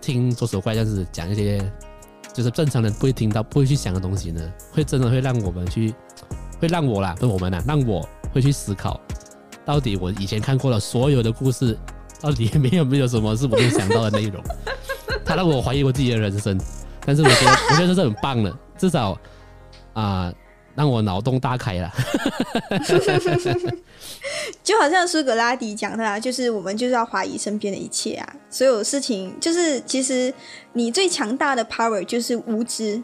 [0.00, 1.58] 听左手怪这样子讲一些，
[2.32, 5.94] 就是正常人不会听到、不会去想的东西呢，会真的会让我们去，
[6.60, 9.00] 会让我啦，不是我们啦，让我会去思考，
[9.64, 11.78] 到底我以前看过的所有的故事，
[12.20, 14.42] 到底没有没有什么是我没有想到的内容。
[15.24, 16.58] 他让我怀疑我自己的人生，
[17.06, 19.16] 但是我觉得，我觉得这是很棒的，至少
[19.92, 20.32] 啊、
[20.74, 21.92] 让我脑洞大开了。
[24.62, 30.32] 就好像苏格拉底讲的啊，就是我们就是要怀疑身边的一切啊，所有事情就是其实
[30.72, 33.02] 你最强大的 power 就是无知，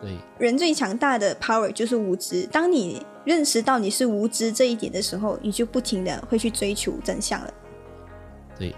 [0.00, 2.42] 对，人最强大的 power 就是无知。
[2.50, 7.54] 当你认识到你是无知这一点的时候，你就不停的会去追求真相了。
[8.58, 8.74] 对，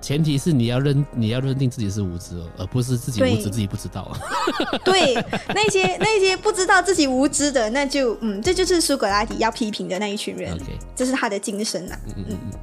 [0.00, 4.18] 前提是你要认你要认定自己是无知哦，而不是自己对无知自己不知道啊。
[4.84, 5.14] 对，
[5.48, 12.58] 那些那些不知道自己无知的，那就嗯，这就是苏格拉底要批评的那一群人，OK，这是他的精神呐、嗯嗯嗯嗯，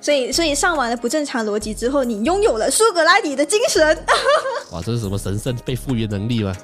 [0.00, 4.04] 所以，所以上完了不正常逻辑之后，你拥有了苏格拉底的精神。
[4.70, 6.54] 哇，这是什么神圣被赋予能力吗？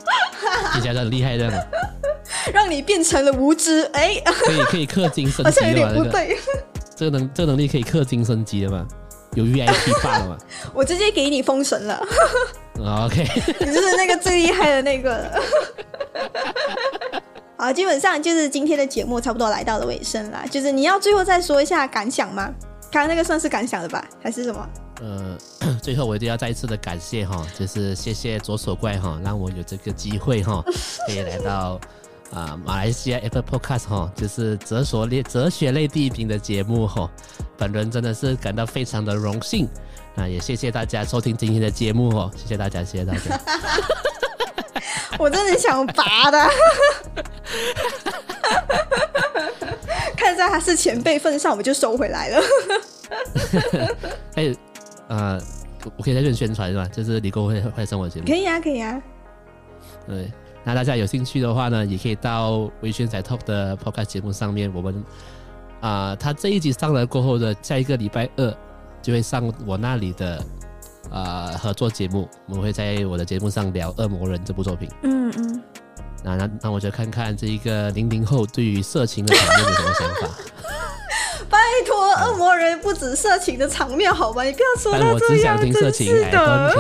[0.72, 1.68] 听起来很厉害的，
[2.52, 5.92] 让你变成了无知，哎，可以可以�克金升 好像有级的嘛？
[5.94, 6.38] 这个点不对。
[6.96, 8.86] 这个能这个能力可以氪金升级的嘛？
[9.34, 10.38] 有 VIP 霸了嘛
[10.72, 11.94] 我直接给你封神了，
[12.82, 13.04] 啊？
[13.06, 13.22] OK，
[13.60, 15.42] 你就是那个最厉害的那个了。
[17.58, 20.44] 好，基本上就是今天的节目差不多来到了尾声啦。
[20.50, 22.50] 就是你要最后再说一下感想吗？
[22.90, 24.66] 刚刚那个算是感想了吧，还是什么？
[25.02, 25.36] 呃，
[25.82, 30.64] 最后我一定要再一次的感谢哈，就是谢谢左手怪哈，让我有这个机会哈，
[31.06, 31.78] 可以来到
[32.32, 37.10] 啊、马来西亚 Apple Podcast 哈，就是哲学类哲学类第一名的节目哈，
[37.56, 39.68] 本人真的是感到非常的荣幸。
[40.14, 43.40] 那也谢谢大家收听今天的节目哦，谢谢大家，谢谢大家。
[45.18, 46.38] 我真的想拔的。
[50.16, 52.42] 看在他是前辈份上，我就收回来了。
[54.34, 54.54] 哎，
[55.08, 55.40] 呃，
[55.84, 56.88] 我我可以在这边宣传是吧？
[56.88, 59.00] 就是你跟我会会上我节目可，以啊，可以啊。
[60.06, 60.30] 对，
[60.66, 65.04] 那大家有兴趣的话呢，也可以到微醺仔 Top 的 Podcast 节目上面，我们
[65.80, 68.52] 啊，他这一集上了过后的下一个礼拜二
[69.00, 70.44] 就会上我那里的
[71.08, 74.88] 啊合作节目，我们会在我的节目上聊《恶魔人》这部作品。
[75.04, 75.62] 嗯嗯，
[76.24, 80.34] 那那那我就看看这一个零零后对于色情的场面有什么想法。
[81.50, 84.42] 拜托，恶魔人不止色情的场面，好吧？
[84.42, 86.72] 你不要说到这样，只想听色真是的。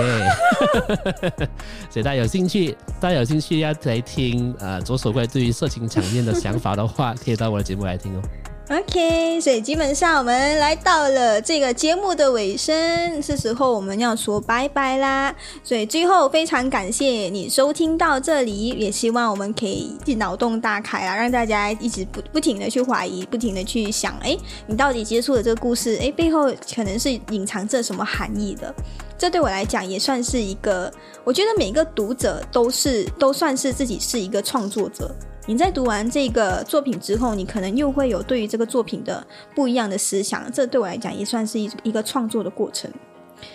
[1.90, 8.22] 所以大家有兴趣，大家有兴趣要来听呃左手怪对于色情场面的想法的话，可以到我的节目来听哦。
[8.68, 15.32] OK，所以基本上我们来到了这个节目的尾声，是时候我们要说拜拜啦。
[15.62, 24.36] 所以最后非常感谢你收听到这里，也希望我们可以脑洞大开啊，让大家一直不不停的去怀疑，不停的去想，哎，
[24.66, 28.74] 你到底接触的这个故事，哎，背后可能是隐藏着什么含义的。
[29.16, 30.92] 这对我来讲也算是一个，
[31.22, 35.14] 我觉得每个读者都是都算是自己是一个创作者。
[35.46, 39.24] 你在读完这个作品之后，你可能又会有对于这个作品的
[39.54, 42.90] 不一样的思想，这对我来讲也算是一一个创作的过程。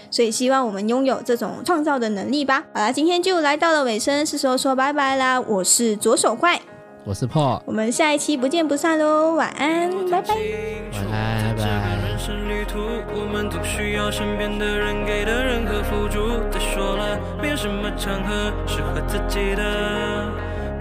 [0.10, 2.64] 所以希望我们拥有这种创造的能力吧。
[2.74, 5.40] 好啦，今天就来到了尾声，是时候说拜拜啦。
[5.42, 6.62] 我是左手怪，
[7.04, 10.36] 我是 Paul，我们下一期不见不散喽，晚安，拜拜。
[10.94, 11.98] 晚安，拜这个拜。
[12.08, 12.80] 人生旅途，
[13.14, 16.40] 我们总需要身边的人给的任何辅助。
[16.52, 20.32] 再说了，没有什么场合适合自己的，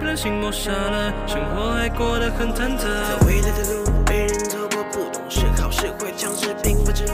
[0.01, 2.79] 不忍心抹杀了，生活还过得很忐忑。
[2.79, 7.13] 在未来的路，没人走过，不懂是好是坏，尝试平凡之路，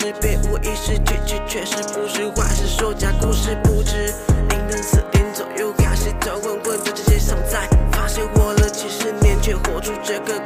[0.00, 4.06] 识别无意识拒绝，确实不是坏事，说假故事不止
[4.48, 8.70] 凌晨四点左右，开始头昏昏，在这街上在发现活了。
[8.70, 10.40] 几十年，却活出这个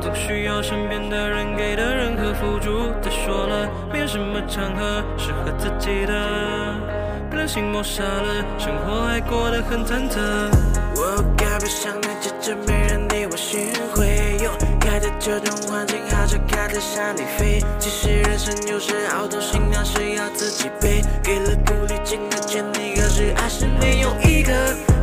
[0.00, 2.90] 总需要身边的人给的任何辅助。
[3.00, 6.74] 再说了，没有什么场合适合自己的，
[7.30, 10.18] 不忍心抹杀了，生活还过得很忐忑。
[10.96, 17.60] 我该不想那接着没人理我巡回，又开的这种环境，好像开在山里飞。
[17.78, 24.52] 其实人生有时好多行囊是要自己背，给了鼓励，尽了全力，可是还是没有一个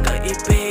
[0.04, 0.71] 可以被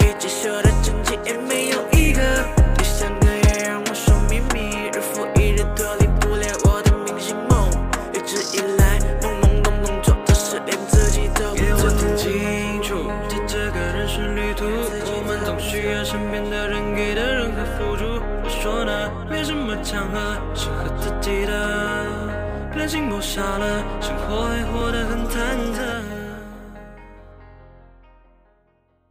[22.91, 25.79] 不忍心抹杀了，生活还活得很忐忑。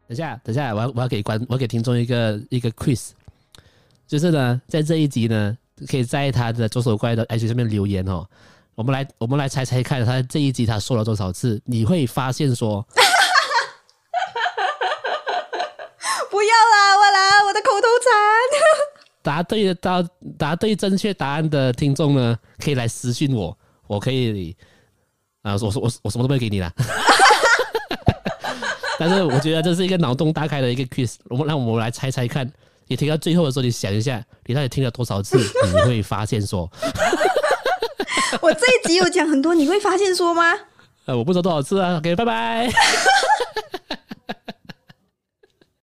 [0.05, 3.11] 等下，等下，我要我要给观我要给听众一个一个 quiz，
[4.05, 5.57] 就是呢，在这一集呢，
[5.87, 8.27] 可以在他的左手怪的 IG 上面留言哦。
[8.75, 11.61] 我们来我们来猜猜看，他这一集他说了多少次？
[11.63, 12.85] 你会发现说，
[16.29, 18.11] 不要啦，我来，我的口头禅。
[19.23, 20.03] 答对的答
[20.37, 23.55] 答对正确答案的听众呢，可以来私信我，
[23.89, 24.55] 我可以
[25.41, 26.71] 啊，我我我什么都不会给你啦。
[28.99, 32.49] 但是我觉得这是一个脑洞大开的一个 quiz，我们让我们来猜猜看。
[32.87, 35.37] 你听到最后的时候，你想一下，你到底听了多少次？
[35.37, 36.69] 你会发现说，
[38.41, 40.53] 我这一集有讲很多，你会发现说吗？
[41.05, 41.97] 呃，我不知道多少次啊。
[41.97, 42.69] OK，拜拜。